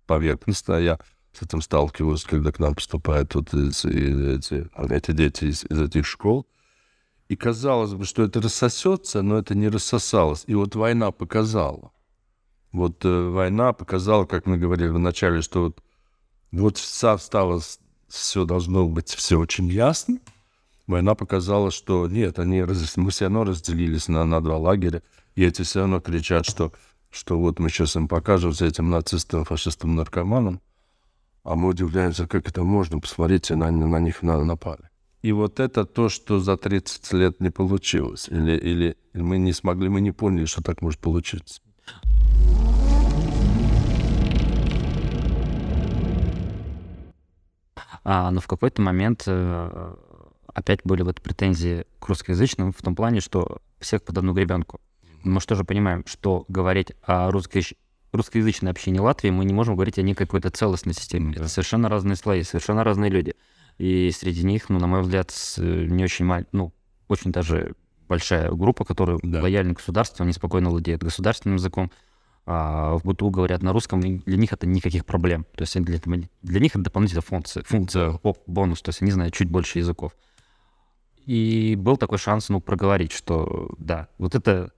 поверхностные. 0.07 0.85
Я 0.85 1.01
с 1.33 1.43
этим 1.43 1.61
сталкиваюсь, 1.61 2.25
когда 2.25 2.53
к 2.53 2.59
нам 2.59 2.75
поступают 2.75 3.35
вот 3.35 3.53
эти, 3.53 4.37
эти, 4.37 4.69
эти 4.93 5.11
дети 5.13 5.47
из, 5.47 5.65
из 5.65 5.81
этих 5.81 6.07
школ. 6.07 6.47
И 7.29 7.37
казалось 7.37 7.95
бы, 7.95 8.05
что 8.05 8.23
это 8.23 8.41
рассосется, 8.41 9.23
но 9.23 9.39
это 9.39 9.55
не 9.55 9.69
рассосалось. 9.69 10.45
И 10.47 10.55
вот 10.55 10.77
война 10.77 11.11
показала. 11.11 11.91
Вот 12.71 13.05
э, 13.05 13.29
война 13.29 13.73
показала, 13.73 14.27
как 14.27 14.47
мы 14.47 14.59
говорили 14.59 14.89
в 14.89 14.99
начале, 14.99 15.43
что 15.43 15.63
вот, 15.63 15.83
вот 16.53 16.77
стало, 16.77 17.61
все 18.09 18.45
должно 18.45 18.89
быть 18.89 19.09
все 19.09 19.39
очень 19.39 19.69
ясно. 19.69 20.19
Война 20.87 21.15
показала, 21.15 21.71
что 21.71 22.07
нет, 22.09 22.39
они 22.39 22.63
раз, 22.63 22.97
мы 22.97 23.11
все 23.11 23.25
равно 23.25 23.45
разделились 23.45 24.09
на, 24.09 24.25
на 24.25 24.41
два 24.41 24.59
лагеря. 24.59 25.03
И 25.35 25.45
эти 25.45 25.63
все 25.63 25.81
равно 25.81 26.01
кричат, 26.01 26.47
что, 26.47 26.73
что 27.15 27.39
вот 27.39 27.61
мы 27.61 27.71
сейчас 27.71 27.95
им 27.97 28.09
покажем 28.09 28.53
с 28.53 28.61
этим 28.61 28.91
нацистам, 28.91 29.45
фашистам, 29.45 29.95
наркоманам, 29.95 30.61
а 31.45 31.55
мы 31.55 31.69
удивляемся, 31.69 32.27
как 32.27 32.49
это 32.49 32.65
можно, 32.65 32.99
посмотрите, 32.99 33.55
на, 33.55 33.71
на 33.71 34.01
них 34.01 34.23
напали. 34.23 34.91
И 35.23 35.33
вот 35.33 35.61
это 35.61 35.85
то, 35.87 36.09
что 36.09 36.41
за 36.41 36.57
30 36.57 37.13
лет 37.13 37.41
не 37.41 37.51
получилось. 37.51 38.29
Или, 38.29 38.59
или 38.59 38.97
мы 39.15 39.39
не 39.39 39.53
смогли, 39.53 39.89
мы 39.89 40.01
не 40.01 40.11
поняли, 40.11 40.45
что 40.45 40.63
так 40.63 40.83
может 40.83 41.01
получиться. 41.01 41.63
А, 48.03 48.31
но 48.31 48.41
в 48.41 48.47
какой-то 48.47 48.83
момент 48.83 49.23
э, 49.27 49.95
опять 50.53 50.81
были 50.85 51.03
вот 51.03 51.23
претензии 51.23 51.87
к 52.01 52.09
русскоязычным 52.09 52.73
в 52.73 52.83
том 52.83 52.95
плане, 52.95 53.21
что 53.21 53.63
всех 53.81 54.03
под 54.03 54.19
одну 54.19 54.35
гребенку 54.35 54.81
мы 55.25 55.41
же 55.41 55.47
тоже 55.47 55.65
понимаем, 55.65 56.05
что 56.07 56.45
говорить 56.49 56.93
о 57.03 57.31
русской, 57.31 57.65
русскоязычной 58.13 58.71
общине 58.71 59.01
Латвии 59.01 59.31
мы 59.31 59.45
не 59.45 59.53
можем 59.53 59.75
говорить 59.75 59.99
о 59.99 60.03
ней 60.03 60.15
какой-то 60.15 60.51
целостной 60.51 60.95
системе. 60.95 61.35
Да. 61.35 61.41
Это 61.41 61.49
совершенно 61.49 61.89
разные 61.89 62.17
слои, 62.17 62.43
совершенно 62.43 62.85
разные 62.85 63.11
люди. 63.11 63.35
И 63.79 64.11
среди 64.13 64.45
них, 64.45 64.69
ну, 64.69 64.79
на 64.79 64.87
мой 64.87 65.03
взгляд, 65.03 65.35
не 65.59 66.05
очень, 66.05 66.31
ну, 66.53 66.73
очень 67.09 67.33
даже 67.33 67.75
большая 68.09 68.51
группа, 68.51 68.85
которая 68.85 69.19
да. 69.23 69.43
лояльна 69.43 69.75
государству, 69.75 70.23
они 70.23 70.33
спокойно 70.33 70.71
владеют 70.71 71.03
государственным 71.03 71.57
языком, 71.57 71.91
а 72.47 72.97
в 72.99 73.05
БТУ 73.05 73.31
говорят 73.31 73.63
на 73.63 73.73
русском, 73.73 74.01
для 74.01 74.37
них 74.37 74.53
это 74.53 74.67
никаких 74.67 75.07
проблем. 75.07 75.47
То 75.57 75.63
есть 75.63 75.81
для, 75.81 75.99
для 76.43 76.61
них 76.61 76.73
это 76.73 76.85
дополнительная 76.85 77.23
функция, 77.23 77.65
функция 77.65 78.19
да. 78.23 78.33
бонус, 78.47 78.83
то 78.83 78.91
есть 78.91 79.03
они 79.03 79.11
знают 79.11 79.35
чуть 79.35 79.49
больше 79.49 79.79
языков. 79.79 80.15
И 81.25 81.75
был 81.79 81.97
такой 81.97 82.19
шанс, 82.19 82.51
ну, 82.51 82.61
проговорить, 82.61 83.13
что 83.13 83.75
да, 83.79 84.09
вот 84.19 84.35
это 84.35 84.73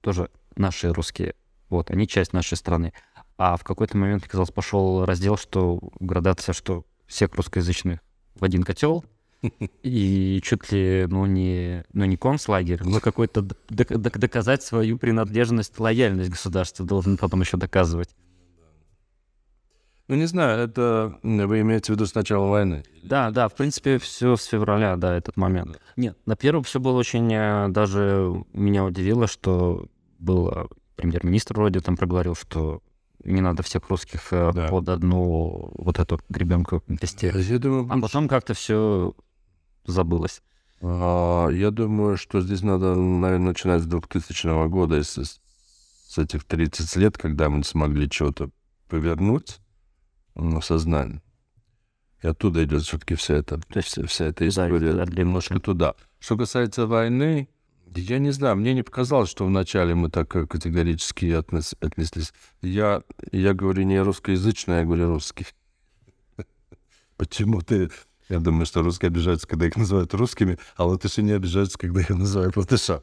тоже 0.00 0.30
наши 0.56 0.92
русские. 0.92 1.34
Вот, 1.68 1.90
они 1.90 2.06
часть 2.06 2.32
нашей 2.32 2.56
страны. 2.56 2.92
А 3.36 3.56
в 3.56 3.64
какой-то 3.64 3.96
момент, 3.96 4.26
казалось, 4.26 4.50
пошел 4.50 5.04
раздел, 5.04 5.36
что 5.36 5.78
градация, 6.00 6.52
что 6.52 6.84
всех 7.06 7.34
русскоязычных 7.34 8.00
в 8.34 8.44
один 8.44 8.62
котел, 8.62 9.04
и 9.82 10.40
чуть 10.42 10.72
ли, 10.72 11.06
ну, 11.08 11.26
не, 11.26 11.84
ну, 11.92 12.04
не 12.04 12.16
концлагерь, 12.16 12.82
но 12.84 13.00
какой-то 13.00 13.42
доказать 13.68 14.62
свою 14.62 14.98
принадлежность, 14.98 15.78
лояльность 15.78 16.30
государства 16.30 16.84
должен 16.84 17.16
потом 17.16 17.40
еще 17.40 17.56
доказывать. 17.56 18.10
Ну, 20.08 20.16
не 20.16 20.24
знаю, 20.24 20.58
это 20.60 21.18
вы 21.22 21.60
имеете 21.60 21.92
в 21.92 21.96
виду 21.96 22.06
с 22.06 22.14
начала 22.14 22.46
войны? 22.46 22.82
Да, 23.02 23.30
да, 23.30 23.46
в 23.48 23.54
принципе, 23.54 23.98
все 23.98 24.36
с 24.36 24.44
февраля, 24.44 24.96
да, 24.96 25.14
этот 25.14 25.36
момент. 25.36 25.78
Нет, 25.96 26.16
на 26.24 26.34
первом 26.34 26.62
все 26.62 26.80
было 26.80 26.96
очень, 26.96 27.30
э, 27.30 27.68
даже 27.68 28.42
меня 28.54 28.84
удивило, 28.84 29.26
что 29.26 29.86
было 30.18 30.68
премьер-министр 30.96 31.56
вроде 31.56 31.80
там 31.80 31.98
проговорил, 31.98 32.34
что 32.34 32.82
не 33.22 33.42
надо 33.42 33.62
всех 33.62 33.90
русских 33.90 34.32
э, 34.32 34.50
да. 34.54 34.68
под 34.68 34.88
одну 34.88 35.72
вот 35.74 35.98
эту 35.98 36.18
гребенку 36.30 36.82
вести. 36.88 37.30
Я 37.34 37.58
думаю, 37.58 37.86
а 37.90 38.00
потом 38.00 38.28
как-то 38.28 38.54
все 38.54 39.14
забылось. 39.84 40.40
А, 40.80 41.48
я 41.48 41.70
думаю, 41.70 42.16
что 42.16 42.40
здесь 42.40 42.62
надо, 42.62 42.94
наверное, 42.94 43.48
начинать 43.48 43.82
с 43.82 43.86
2000 43.86 44.68
года, 44.68 44.96
если 44.96 45.24
с 45.24 46.16
этих 46.16 46.44
30 46.44 46.96
лет, 46.96 47.18
когда 47.18 47.50
мы 47.50 47.62
смогли 47.62 48.08
что-то 48.10 48.48
повернуть 48.88 49.60
сознание. 50.62 51.22
И 52.22 52.26
оттуда 52.26 52.64
идет 52.64 52.82
все-таки 52.82 53.14
вся 53.14 53.36
эта, 53.36 53.60
вся, 53.80 54.06
вся 54.06 54.26
эта 54.26 54.48
история. 54.48 54.92
Да, 54.92 55.04
немножко 55.04 55.60
туда. 55.60 55.94
Что 56.18 56.36
касается 56.36 56.86
войны, 56.86 57.48
я 57.94 58.18
не 58.18 58.30
знаю, 58.30 58.56
мне 58.56 58.74
не 58.74 58.82
показалось, 58.82 59.30
что 59.30 59.46
вначале 59.46 59.94
мы 59.94 60.10
так 60.10 60.28
категорически 60.28 61.26
отнес, 61.26 61.74
отнеслись. 61.80 62.32
Я, 62.60 63.02
я 63.30 63.54
говорю 63.54 63.84
не 63.84 64.00
русскоязычный, 64.00 64.78
я 64.78 64.84
говорю 64.84 65.08
русский. 65.08 65.46
Почему 67.16 67.60
ты... 67.62 67.90
Я 68.28 68.40
думаю, 68.40 68.66
что 68.66 68.82
русские 68.82 69.08
обижаются, 69.08 69.46
когда 69.46 69.66
их 69.66 69.76
называют 69.76 70.12
русскими, 70.12 70.58
а 70.76 70.84
латыши 70.84 71.22
не 71.22 71.32
обижаются, 71.32 71.78
когда 71.78 72.00
их 72.00 72.10
называют 72.10 72.58
латыша. 72.58 73.02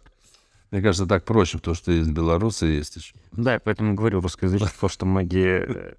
Мне 0.69 0.81
кажется, 0.81 1.07
так 1.07 1.25
проще, 1.25 1.57
потому 1.57 1.75
что 1.75 1.91
есть 1.91 2.11
белорусы, 2.11 2.67
есть 2.67 2.97
еще. 2.97 3.15
Да, 3.31 3.53
я 3.53 3.59
поэтому 3.59 3.95
говорю 3.95 4.21
русскоязычный, 4.21 4.69
потому 4.73 4.89
что 4.89 5.05
многие... 5.05 5.95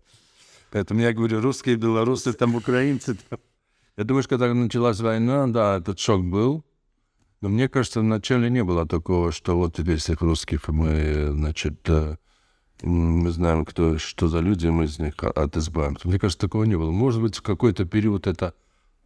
Поэтому 0.70 1.00
я 1.00 1.12
говорю 1.12 1.40
русские, 1.40 1.76
белорусы, 1.76 2.32
там 2.32 2.54
украинцы. 2.54 3.16
Я 3.96 4.04
думаю, 4.04 4.22
что 4.22 4.38
когда 4.38 4.52
началась 4.52 5.00
война, 5.00 5.46
да, 5.46 5.78
этот 5.78 5.98
шок 5.98 6.24
был. 6.24 6.64
Но 7.40 7.48
мне 7.48 7.68
кажется, 7.68 8.00
вначале 8.00 8.50
не 8.50 8.64
было 8.64 8.86
такого, 8.86 9.32
что 9.32 9.56
вот 9.56 9.76
теперь 9.76 9.98
всех 9.98 10.20
русских 10.22 10.68
мы, 10.68 11.28
значит, 11.30 11.78
э, 11.88 12.16
мы 12.82 13.30
знаем, 13.30 13.64
кто, 13.64 13.98
что 13.98 14.28
за 14.28 14.40
люди, 14.40 14.66
мы 14.66 14.84
из 14.84 14.98
них 14.98 15.14
от 15.22 15.56
избавимся. 15.56 16.08
Мне 16.08 16.18
кажется, 16.18 16.40
такого 16.46 16.64
не 16.64 16.76
было. 16.76 16.90
Может 16.90 17.22
быть, 17.22 17.36
в 17.36 17.42
какой-то 17.42 17.84
период 17.84 18.26
это 18.26 18.54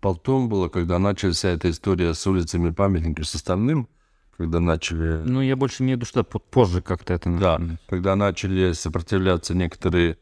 потом 0.01 0.49
было, 0.49 0.69
когда 0.69 0.99
началась 0.99 1.37
вся 1.37 1.51
эта 1.51 1.71
история 1.71 2.15
с 2.15 2.27
улицами 2.27 2.71
памятниками, 2.71 3.25
с 3.25 3.35
остальным, 3.35 3.89
когда 4.37 4.61
начали... 4.61 5.23
Ну, 5.25 5.41
я 5.41 5.57
больше 5.57 5.83
имею 5.83 5.99
в 5.99 6.01
виду, 6.01 6.07
что 6.07 6.25
позже 6.25 6.83
как-то 6.83 7.15
это... 7.15 7.31
Да, 7.31 7.61
когда 7.89 8.17
начали 8.17 8.73
сопротивляться 8.73 9.55
некоторые, 9.55 10.19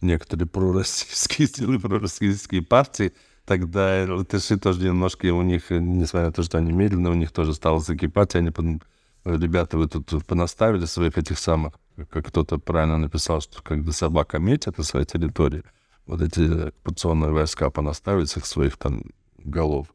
некоторые 0.00 0.46
пророссийские 0.46 1.48
силы, 1.54 1.78
пророссийские 1.78 2.62
партии, 2.62 3.12
тогда 3.44 4.06
латыши 4.08 4.58
тоже 4.58 4.84
немножко 4.84 5.32
у 5.32 5.42
них, 5.42 5.70
несмотря 5.70 6.26
на 6.26 6.32
то, 6.32 6.42
что 6.42 6.58
они 6.58 6.72
медленно, 6.72 7.10
у 7.10 7.14
них 7.14 7.32
тоже 7.32 7.54
стало 7.54 7.80
закипать, 7.80 8.34
они 8.34 8.50
потом, 8.50 8.82
ребята, 9.24 9.78
вы 9.78 9.88
тут 9.88 10.24
понаставили 10.26 10.84
своих 10.84 11.16
этих 11.18 11.38
самых, 11.38 11.74
как 12.10 12.26
кто-то 12.26 12.58
правильно 12.58 12.98
написал, 12.98 13.40
что 13.40 13.62
когда 13.62 13.92
собака 13.92 14.38
метит 14.38 14.78
на 14.78 14.84
своей 14.84 15.06
территории, 15.06 15.62
вот 16.06 16.22
эти 16.22 16.68
оккупационные 16.68 17.32
войска 17.32 17.70
понаставить 17.70 18.30
с 18.30 18.36
их 18.36 18.46
своих 18.46 18.76
там 18.76 19.02
голов. 19.38 19.88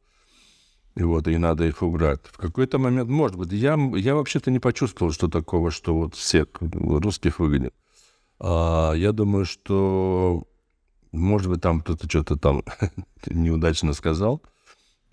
И 0.96 1.04
вот, 1.04 1.28
и 1.28 1.38
надо 1.38 1.66
их 1.66 1.82
убрать. 1.84 2.20
В 2.26 2.38
какой-то 2.38 2.78
момент, 2.78 3.10
может 3.10 3.38
быть, 3.38 3.52
я, 3.54 3.78
я 3.96 4.14
вообще-то 4.14 4.52
не 4.52 4.60
почувствовал, 4.60 5.14
что 5.14 5.30
такого, 5.30 5.72
что 5.72 5.96
вот 5.96 6.16
всех 6.16 6.48
русских 6.60 7.40
выгонят. 7.40 7.74
А, 8.44 8.94
я 8.94 9.12
думаю, 9.12 9.46
что 9.46 10.48
может 11.12 11.50
быть, 11.50 11.62
там 11.62 11.82
кто-то 11.82 12.10
что-то 12.10 12.38
там 12.38 12.64
неудачно 13.28 13.94
сказал, 13.94 14.42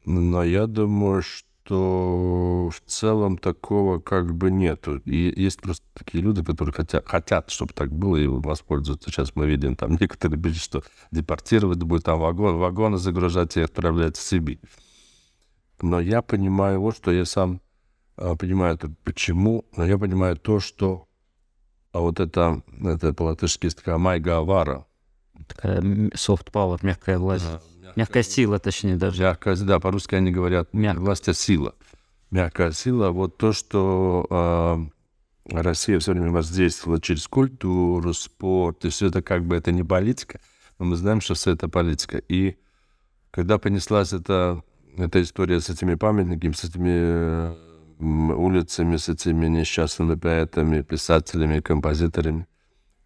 но 0.04 0.42
я 0.44 0.66
думаю, 0.66 1.22
что 1.22 2.70
в 2.72 2.80
целом 2.88 3.36
такого 3.36 3.98
как 3.98 4.34
бы 4.34 4.50
нету. 4.50 5.02
И 5.04 5.32
есть 5.36 5.60
просто 5.60 5.84
такие 5.92 6.22
люди, 6.22 6.42
которые 6.42 6.72
хотят, 6.72 7.06
хотят 7.06 7.50
чтобы 7.50 7.74
так 7.74 7.92
было, 7.92 8.16
и 8.16 8.26
воспользуются. 8.26 9.10
Сейчас 9.10 9.34
мы 9.34 9.46
видим, 9.46 9.76
там 9.76 9.98
некоторые 10.00 10.40
пишут, 10.40 10.62
что 10.62 10.82
депортировать 11.10 11.82
будет, 11.82 12.04
там 12.04 12.20
вагон, 12.20 12.56
вагоны 12.56 12.96
загружать 12.96 13.56
и 13.56 13.60
отправлять 13.60 14.16
в 14.16 14.22
Сибирь. 14.22 14.60
Но 15.82 16.00
я 16.00 16.22
понимаю 16.22 16.80
вот, 16.80 16.96
что 16.96 17.10
я 17.10 17.24
сам 17.24 17.60
а, 18.16 18.34
понимаю, 18.36 18.78
почему, 19.04 19.64
но 19.76 19.84
я 19.84 19.98
понимаю 19.98 20.36
то, 20.36 20.60
что 20.60 21.07
а 21.98 22.00
вот 22.00 22.20
это, 22.20 22.62
это 22.80 23.12
по-латышски 23.12 23.66
есть 23.66 23.78
такая 23.78 23.98
майга 23.98 24.38
авара, 24.38 24.86
такая 25.48 25.80
soft 25.80 26.52
power, 26.52 26.78
мягкая 26.82 27.18
власть. 27.18 27.44
А, 27.44 27.60
мягкая, 27.74 27.92
мягкая 27.96 28.22
сила, 28.22 28.58
точнее, 28.60 28.94
даже. 28.94 29.20
Мягкая, 29.20 29.56
да, 29.56 29.80
по-русски 29.80 30.14
они 30.14 30.30
говорят 30.30 30.72
Мягкая. 30.72 31.04
власть, 31.04 31.28
а 31.28 31.34
сила. 31.34 31.74
Мягкая 32.30 32.70
сила. 32.70 33.10
Вот 33.10 33.36
то, 33.36 33.52
что 33.52 34.88
э, 35.50 35.56
Россия 35.60 35.98
все 35.98 36.12
время 36.12 36.30
воздействовала 36.30 37.00
через 37.00 37.26
культуру, 37.26 38.14
спорт, 38.14 38.84
и 38.84 38.90
все 38.90 39.08
это 39.08 39.20
как 39.20 39.44
бы 39.44 39.56
это 39.56 39.72
не 39.72 39.82
политика, 39.82 40.38
но 40.78 40.84
мы 40.84 40.94
знаем, 40.94 41.20
что 41.20 41.34
все 41.34 41.50
это 41.50 41.68
политика. 41.68 42.18
И 42.18 42.58
когда 43.32 43.58
понеслась 43.58 44.12
эта, 44.12 44.62
эта 44.96 45.20
история 45.20 45.60
с 45.60 45.68
этими 45.68 45.96
памятниками, 45.96 46.52
с 46.52 46.62
этими 46.62 47.67
улицами, 47.98 48.96
с 48.96 49.08
этими 49.08 49.46
несчастными 49.46 50.14
поэтами, 50.14 50.82
писателями, 50.82 51.60
композиторами, 51.60 52.46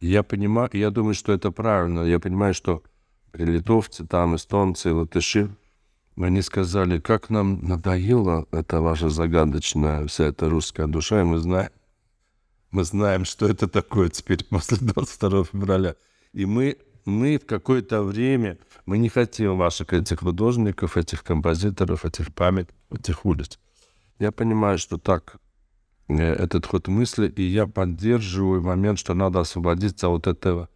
я 0.00 0.22
понимаю, 0.22 0.68
я 0.72 0.90
думаю, 0.90 1.14
что 1.14 1.33
это 1.33 1.52
правильно. 1.52 2.00
Я 2.00 2.18
понимаю, 2.18 2.55
что 2.55 2.83
литовцы, 3.33 4.05
там, 4.05 4.35
эстонцы, 4.35 4.92
латыши, 4.92 5.48
они 6.16 6.42
сказали, 6.42 6.98
как 6.98 7.31
нам 7.31 7.61
надоела 7.62 8.46
эта 8.50 8.81
ваша 8.81 9.09
загадочная, 9.09 10.07
вся 10.07 10.24
эта 10.24 10.50
русская 10.50 10.87
душа, 10.87 11.20
и 11.20 11.24
мы 11.24 11.38
знаем, 11.38 11.70
мы 12.70 12.85
знаем, 12.85 13.24
что 13.24 13.48
это 13.48 13.68
такое 13.68 14.09
теперь 14.09 14.44
после 14.44 14.76
22 14.78 15.44
февраля. 15.44 15.94
И 16.33 16.46
мы, 16.46 16.78
мы 17.05 17.38
в 17.38 17.46
какое-то 17.46 18.02
время, 18.02 18.59
мы 18.87 18.98
не 18.98 19.09
хотим 19.09 19.57
ваших 19.57 19.92
этих 19.92 20.20
художников, 20.20 20.96
этих 20.96 21.22
композиторов, 21.22 22.05
этих 22.05 22.35
память, 22.35 22.68
этих 22.90 23.24
улиц. 23.24 23.59
Я 24.18 24.33
понимаю, 24.33 24.79
что 24.79 24.98
так 24.98 25.40
Э, 26.18 26.35
этот 26.35 26.66
ход 26.66 26.88
мысли, 26.88 27.29
и 27.29 27.42
я 27.42 27.66
поддерживаю 27.66 28.62
момент, 28.62 28.98
что 28.98 29.14
надо 29.14 29.40
освободиться 29.40 30.09
от 30.09 30.27
этого 30.27 30.68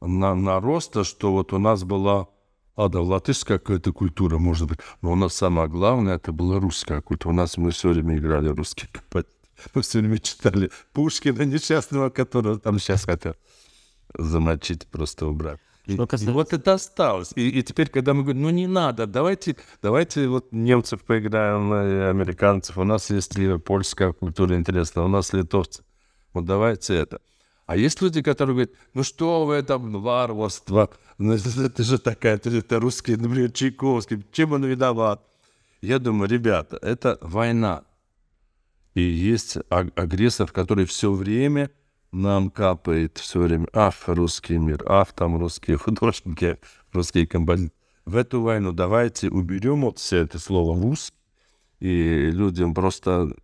на, 0.00 0.34
нароста, 0.34 1.04
что 1.04 1.32
вот 1.32 1.52
у 1.52 1.58
нас 1.58 1.84
была 1.84 2.28
а, 2.76 2.88
да, 2.88 3.00
латышская 3.00 3.58
какая-то 3.58 3.92
культура, 3.92 4.38
может 4.38 4.68
быть, 4.68 4.78
но 5.00 5.12
у 5.12 5.16
нас 5.16 5.34
самое 5.34 5.68
главное, 5.68 6.16
это 6.16 6.32
была 6.32 6.60
русская 6.60 7.00
культура. 7.00 7.32
У 7.32 7.36
нас 7.36 7.56
мы 7.56 7.70
все 7.70 7.88
время 7.88 8.18
играли 8.18 8.48
русский 8.48 8.86
композитор. 8.92 9.32
Мы 9.74 9.80
все 9.80 10.00
время 10.00 10.18
читали 10.18 10.70
Пушкина 10.92 11.42
несчастного, 11.42 12.10
которого 12.10 12.58
там 12.58 12.78
сейчас 12.78 13.06
хотят 13.06 13.38
замочить, 14.18 14.86
просто 14.86 15.26
убрать. 15.26 15.60
И, 15.86 15.96
касается... 15.96 16.30
и 16.30 16.32
вот 16.32 16.52
это 16.52 16.74
осталось. 16.74 17.32
И, 17.36 17.48
и 17.48 17.62
теперь, 17.62 17.88
когда 17.88 18.12
мы 18.12 18.22
говорим, 18.22 18.42
ну 18.42 18.50
не 18.50 18.66
надо, 18.66 19.06
давайте, 19.06 19.56
давайте 19.82 20.26
вот 20.28 20.52
немцев 20.52 21.04
поиграем, 21.04 21.72
и 21.72 22.10
американцев, 22.10 22.76
у 22.76 22.84
нас 22.84 23.10
есть 23.10 23.36
польская 23.64 24.12
культура 24.12 24.56
интересная, 24.56 25.04
у 25.04 25.08
нас 25.08 25.32
литовцы. 25.32 25.84
Вот 26.32 26.44
давайте 26.44 26.94
это. 26.94 27.20
А 27.66 27.76
есть 27.76 28.02
люди, 28.02 28.22
которые 28.22 28.54
говорят, 28.54 28.70
ну 28.94 29.02
что 29.02 29.44
вы 29.44 29.62
там, 29.62 30.02
варварство, 30.02 30.90
ну, 31.18 31.34
это 31.34 31.82
же 31.82 31.98
такая, 31.98 32.36
это 32.36 32.80
русский, 32.80 33.16
например, 33.16 33.50
Чайковский, 33.52 34.24
чем 34.32 34.52
он 34.52 34.64
виноват? 34.64 35.22
Я 35.80 35.98
думаю, 35.98 36.28
ребята, 36.28 36.78
это 36.82 37.18
война. 37.20 37.84
И 38.94 39.02
есть 39.02 39.58
агрессор, 39.68 40.50
который 40.50 40.84
все 40.84 41.12
время 41.12 41.70
нам 42.16 42.50
капает 42.50 43.18
все 43.18 43.40
время, 43.40 43.68
ах, 43.72 43.94
русский 44.06 44.58
мир, 44.58 44.82
ах, 44.86 45.12
там 45.12 45.38
русские 45.38 45.76
художники, 45.78 46.58
русские 46.92 47.26
композиторы. 47.26 47.72
В 48.04 48.16
эту 48.16 48.40
войну 48.40 48.72
давайте 48.72 49.28
уберем 49.28 49.82
вот 49.82 49.98
все 49.98 50.18
это 50.18 50.38
слово 50.38 50.80
«русский», 50.80 51.16
и 51.80 52.30
людям 52.30 52.72
просто 52.72 53.34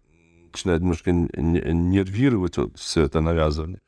начинает 0.53 0.81
немножко 0.81 1.13
нервировать 1.13 2.57
вот 2.57 2.79
все 2.79 3.03
это 3.03 3.21
навязывание. 3.21 3.81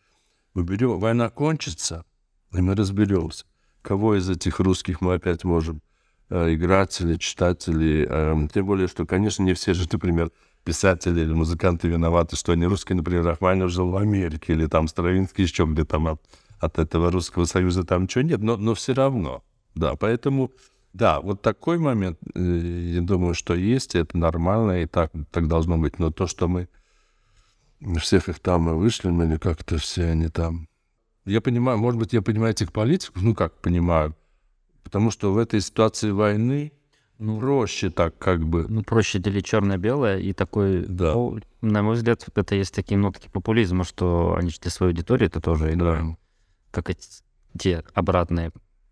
Уберем, 0.55 0.99
война 0.99 1.31
кончится, 1.31 2.05
и 2.53 2.61
мы 2.61 2.75
разберемся, 2.75 3.47
кого 3.83 4.17
из 4.17 4.29
этих 4.29 4.61
русских 4.61 5.01
мы 5.01 5.15
опять 5.15 5.45
можем 5.45 5.81
э, 6.29 6.55
играть 6.55 7.01
или 7.01 7.17
читать, 7.17 7.67
или, 7.69 8.07
э, 8.09 8.49
тем 8.53 8.67
более, 8.67 8.89
что, 8.89 9.07
конечно, 9.07 9.43
не 9.43 9.55
все 9.55 9.75
же, 9.75 9.89
например, 9.93 10.31
писатели 10.65 11.21
или 11.21 11.33
музыканты 11.33 11.89
виноваты, 11.89 12.37
что 12.37 12.53
они 12.53 12.67
русские, 12.67 12.97
например, 12.97 13.25
Рахманинов 13.25 13.71
жил 13.71 13.91
в 13.91 13.97
Америке, 13.97 14.55
или 14.55 14.67
там 14.67 14.89
Стравинский 14.89 15.45
еще 15.45 15.65
где-то 15.67 15.99
от, 15.99 16.23
от 16.59 16.79
этого 16.79 17.11
Русского 17.11 17.45
Союза 17.45 17.85
там 17.85 18.05
ничего 18.05 18.23
нет, 18.23 18.41
но, 18.41 18.57
но 18.57 18.75
все 18.75 18.95
равно, 18.95 19.45
да, 19.75 19.95
поэтому, 19.95 20.51
да, 20.93 21.21
вот 21.21 21.43
такой 21.43 21.79
момент, 21.79 22.19
э, 22.35 22.93
я 22.95 23.01
думаю, 23.03 23.35
что 23.35 23.55
есть, 23.55 23.95
это 23.95 24.17
нормально, 24.17 24.83
и 24.83 24.87
так, 24.87 25.13
так 25.31 25.49
должно 25.49 25.77
быть, 25.77 25.99
но 25.99 26.11
то, 26.11 26.27
что 26.27 26.49
мы 26.49 26.69
всех 28.01 28.29
их 28.29 28.39
там 28.39 28.63
мы 28.63 28.77
вышли, 28.77 29.11
или 29.11 29.37
как-то 29.37 29.79
все 29.79 30.07
они 30.07 30.29
там... 30.29 30.69
Я 31.27 31.41
понимаю, 31.41 31.79
может 31.79 31.99
быть, 31.99 32.13
я 32.13 32.23
понимаю 32.23 32.53
этих 32.53 32.73
политиков, 32.73 33.23
ну 33.23 33.35
как 33.35 33.61
понимаю, 33.61 34.17
потому 34.83 35.11
что 35.11 35.33
в 35.33 35.39
этой 35.39 35.61
ситуации 35.61 36.11
войны 36.11 36.73
ну, 37.19 37.39
проще 37.41 37.91
так 37.91 38.19
как 38.19 38.45
бы. 38.47 38.67
Ну, 38.69 38.83
проще 38.83 39.19
делить 39.19 39.47
черное-белое 39.47 40.19
и 40.19 40.33
такой... 40.33 40.85
Да. 40.87 41.15
Ну, 41.15 41.39
на 41.61 41.83
мой 41.83 41.95
взгляд, 41.95 42.27
это 42.35 42.55
есть 42.55 42.75
такие 42.75 42.99
нотки 42.99 43.29
популизма, 43.33 43.85
что 43.85 44.35
они 44.39 44.51
же 44.51 44.59
для 44.61 44.71
своей 44.71 44.93
аудитории 44.93 45.27
это 45.27 45.41
тоже 45.41 45.73
играют. 45.73 46.07
Да. 46.11 46.17
Как 46.71 46.91
эти, 46.91 47.09
те 47.59 47.85
обратные, 47.95 48.51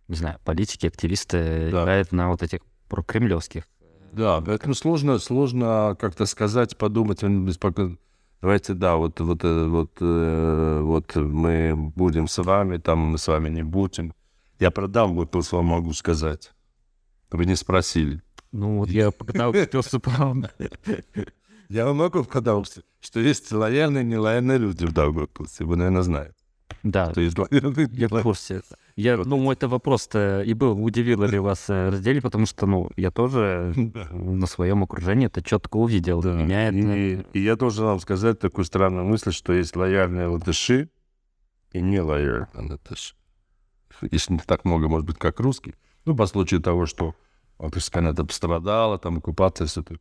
не 0.08 0.14
знаю, 0.16 0.38
политики, 0.44 0.86
активисты 0.86 1.68
Да. 1.70 1.82
играют 1.82 2.12
на 2.12 2.28
вот 2.30 2.42
этих 2.42 2.60
прокремлевских. 2.88 3.64
Да, 4.12 4.40
поэтому 4.40 4.74
сложно, 4.74 5.18
сложно 5.18 5.96
как-то 5.98 6.26
сказать, 6.26 6.76
подумать, 6.76 7.24
он 7.24 7.46
беспоко- 7.46 7.96
Давайте, 8.42 8.74
да, 8.74 8.96
вот, 8.96 9.20
вот, 9.20 9.44
э, 9.44 9.66
вот, 9.66 9.92
э, 10.00 10.80
вот 10.82 11.14
мы 11.14 11.92
будем 11.94 12.26
с 12.26 12.42
вами, 12.42 12.78
там 12.78 12.98
мы 12.98 13.18
с 13.18 13.28
вами 13.28 13.48
не 13.48 13.62
будем. 13.62 14.12
Я 14.58 14.70
продам, 14.70 15.26
то, 15.28 15.42
что 15.42 15.62
могу 15.62 15.92
сказать. 15.92 16.52
Вы 17.32 17.46
не 17.46 17.56
спросили. 17.56 18.22
Ну, 18.52 18.78
вот 18.78 18.90
я 18.90 19.10
Супром. 19.82 20.46
Я 21.68 21.86
вам 21.86 21.96
могу 21.96 22.22
сказать, 22.24 22.80
что 23.00 23.20
есть 23.20 23.50
лояльные 23.50 24.04
и 24.04 24.06
нелояльные 24.06 24.58
люди 24.58 24.84
в 24.84 24.92
Даугавпилсе. 24.92 25.64
Вы, 25.64 25.76
наверное, 25.76 26.02
знаете, 26.02 26.34
Да, 26.82 27.10
что 27.12 27.22
есть 27.22 27.38
лояльные 27.38 27.88
я 27.92 28.08
в 28.08 28.22
курсе. 28.22 28.60
Я, 28.94 29.16
ну, 29.16 29.50
это 29.50 29.68
вопрос-то 29.68 30.42
и 30.42 30.52
был, 30.52 30.84
удивило 30.84 31.24
ли 31.24 31.38
вас 31.38 31.70
э, 31.70 31.88
разделе, 31.88 32.20
потому 32.20 32.44
что, 32.44 32.66
ну, 32.66 32.90
я 32.96 33.10
тоже 33.10 33.72
на 34.10 34.46
своем 34.46 34.82
окружении 34.82 35.28
это 35.28 35.40
четко 35.42 35.78
увидел. 35.78 36.20
Да. 36.20 36.34
Меня 36.34 36.68
это... 36.68 36.76
И, 36.76 37.24
и 37.32 37.40
я 37.40 37.56
должен 37.56 37.86
вам 37.86 38.00
сказать 38.00 38.38
такую 38.38 38.66
странную 38.66 39.06
мысль, 39.06 39.32
что 39.32 39.54
есть 39.54 39.74
лояльные 39.74 40.26
латыши 40.26 40.90
и 41.72 41.80
нелояльные 41.80 42.72
латыши. 42.72 43.14
Если 44.10 44.34
не 44.34 44.40
так 44.40 44.66
много, 44.66 44.88
может 44.88 45.06
быть, 45.06 45.16
как 45.16 45.40
русский. 45.40 45.74
Ну, 46.04 46.16
по 46.16 46.26
случаю 46.26 46.60
того, 46.60 46.86
что 46.86 47.14
латышская 47.58 48.10
это 48.10 48.24
пострадала, 48.24 48.98
там 48.98 49.18
оккупация, 49.18 49.66
все 49.66 49.82
такое. 49.82 50.00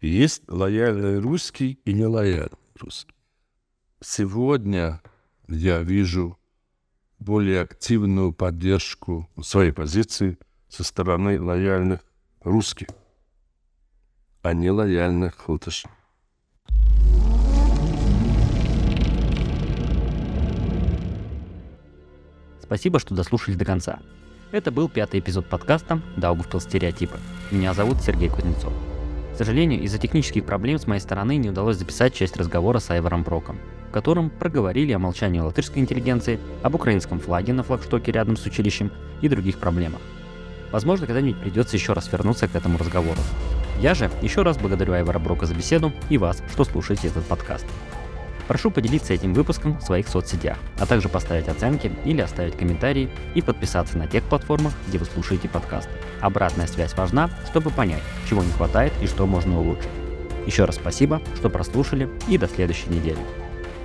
Есть 0.00 0.42
лояльный 0.48 1.18
русский 1.18 1.80
и 1.84 1.92
нелояльный 1.94 2.58
русский. 2.78 3.14
Сегодня 4.02 5.00
я 5.48 5.80
вижу 5.82 6.38
более 7.18 7.62
активную 7.62 8.32
поддержку 8.32 9.28
своей 9.42 9.72
позиции 9.72 10.38
со 10.68 10.84
стороны 10.84 11.40
лояльных 11.40 12.00
русских, 12.42 12.88
а 14.42 14.54
не 14.54 14.70
лояльных 14.70 15.48
латышей. 15.48 15.90
Спасибо, 22.62 23.00
что 23.00 23.14
дослушали 23.14 23.56
до 23.56 23.64
конца. 23.64 24.00
Это 24.52 24.72
был 24.72 24.88
пятый 24.88 25.20
эпизод 25.20 25.46
подкаста 25.46 26.00
«Даугавпилс 26.16 26.64
стереотипы». 26.64 27.18
Меня 27.52 27.72
зовут 27.72 28.02
Сергей 28.02 28.28
Кузнецов. 28.28 28.72
К 29.32 29.36
сожалению, 29.36 29.80
из-за 29.82 29.98
технических 29.98 30.44
проблем 30.44 30.80
с 30.80 30.88
моей 30.88 31.00
стороны 31.00 31.36
не 31.36 31.50
удалось 31.50 31.76
записать 31.76 32.14
часть 32.14 32.36
разговора 32.36 32.80
с 32.80 32.90
Айваром 32.90 33.22
Броком, 33.22 33.60
в 33.88 33.92
котором 33.92 34.28
проговорили 34.28 34.90
о 34.90 34.98
молчании 34.98 35.38
латышской 35.38 35.80
интеллигенции, 35.80 36.40
об 36.64 36.74
украинском 36.74 37.20
флаге 37.20 37.52
на 37.52 37.62
флагштоке 37.62 38.10
рядом 38.10 38.36
с 38.36 38.44
училищем 38.44 38.90
и 39.20 39.28
других 39.28 39.58
проблемах. 39.58 40.00
Возможно, 40.72 41.06
когда-нибудь 41.06 41.40
придется 41.40 41.76
еще 41.76 41.92
раз 41.92 42.10
вернуться 42.10 42.48
к 42.48 42.56
этому 42.56 42.76
разговору. 42.76 43.20
Я 43.80 43.94
же 43.94 44.10
еще 44.20 44.42
раз 44.42 44.58
благодарю 44.58 44.94
Айвара 44.94 45.20
Брока 45.20 45.46
за 45.46 45.54
беседу 45.54 45.92
и 46.08 46.18
вас, 46.18 46.42
что 46.52 46.64
слушаете 46.64 47.06
этот 47.06 47.24
подкаст. 47.24 47.66
Прошу 48.50 48.72
поделиться 48.72 49.14
этим 49.14 49.32
выпуском 49.32 49.78
в 49.78 49.82
своих 49.84 50.08
соцсетях, 50.08 50.58
а 50.80 50.84
также 50.84 51.08
поставить 51.08 51.46
оценки 51.46 51.92
или 52.04 52.20
оставить 52.20 52.56
комментарии 52.56 53.08
и 53.36 53.42
подписаться 53.42 53.96
на 53.96 54.08
тех 54.08 54.24
платформах, 54.24 54.72
где 54.88 54.98
вы 54.98 55.04
слушаете 55.04 55.48
подкаст. 55.48 55.88
Обратная 56.20 56.66
связь 56.66 56.96
важна, 56.96 57.30
чтобы 57.48 57.70
понять, 57.70 58.02
чего 58.28 58.42
не 58.42 58.50
хватает 58.50 58.92
и 59.00 59.06
что 59.06 59.24
можно 59.24 59.60
улучшить. 59.60 59.88
Еще 60.46 60.64
раз 60.64 60.74
спасибо, 60.74 61.22
что 61.36 61.48
прослушали 61.48 62.08
и 62.26 62.38
до 62.38 62.48
следующей 62.48 62.90
недели. 62.90 63.20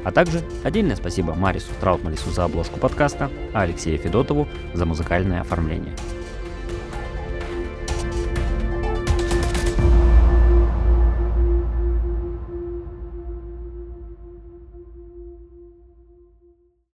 А 0.03 0.11
также 0.11 0.41
отдельное 0.63 0.95
спасибо 0.95 1.35
Марису 1.35 1.69
Траутмалису 1.79 2.31
за 2.31 2.45
обложку 2.45 2.79
подкаста, 2.79 3.29
а 3.53 3.61
Алексею 3.61 3.99
Федотову 3.99 4.47
за 4.73 4.87
музыкальное 4.87 5.41
оформление. 5.41 5.93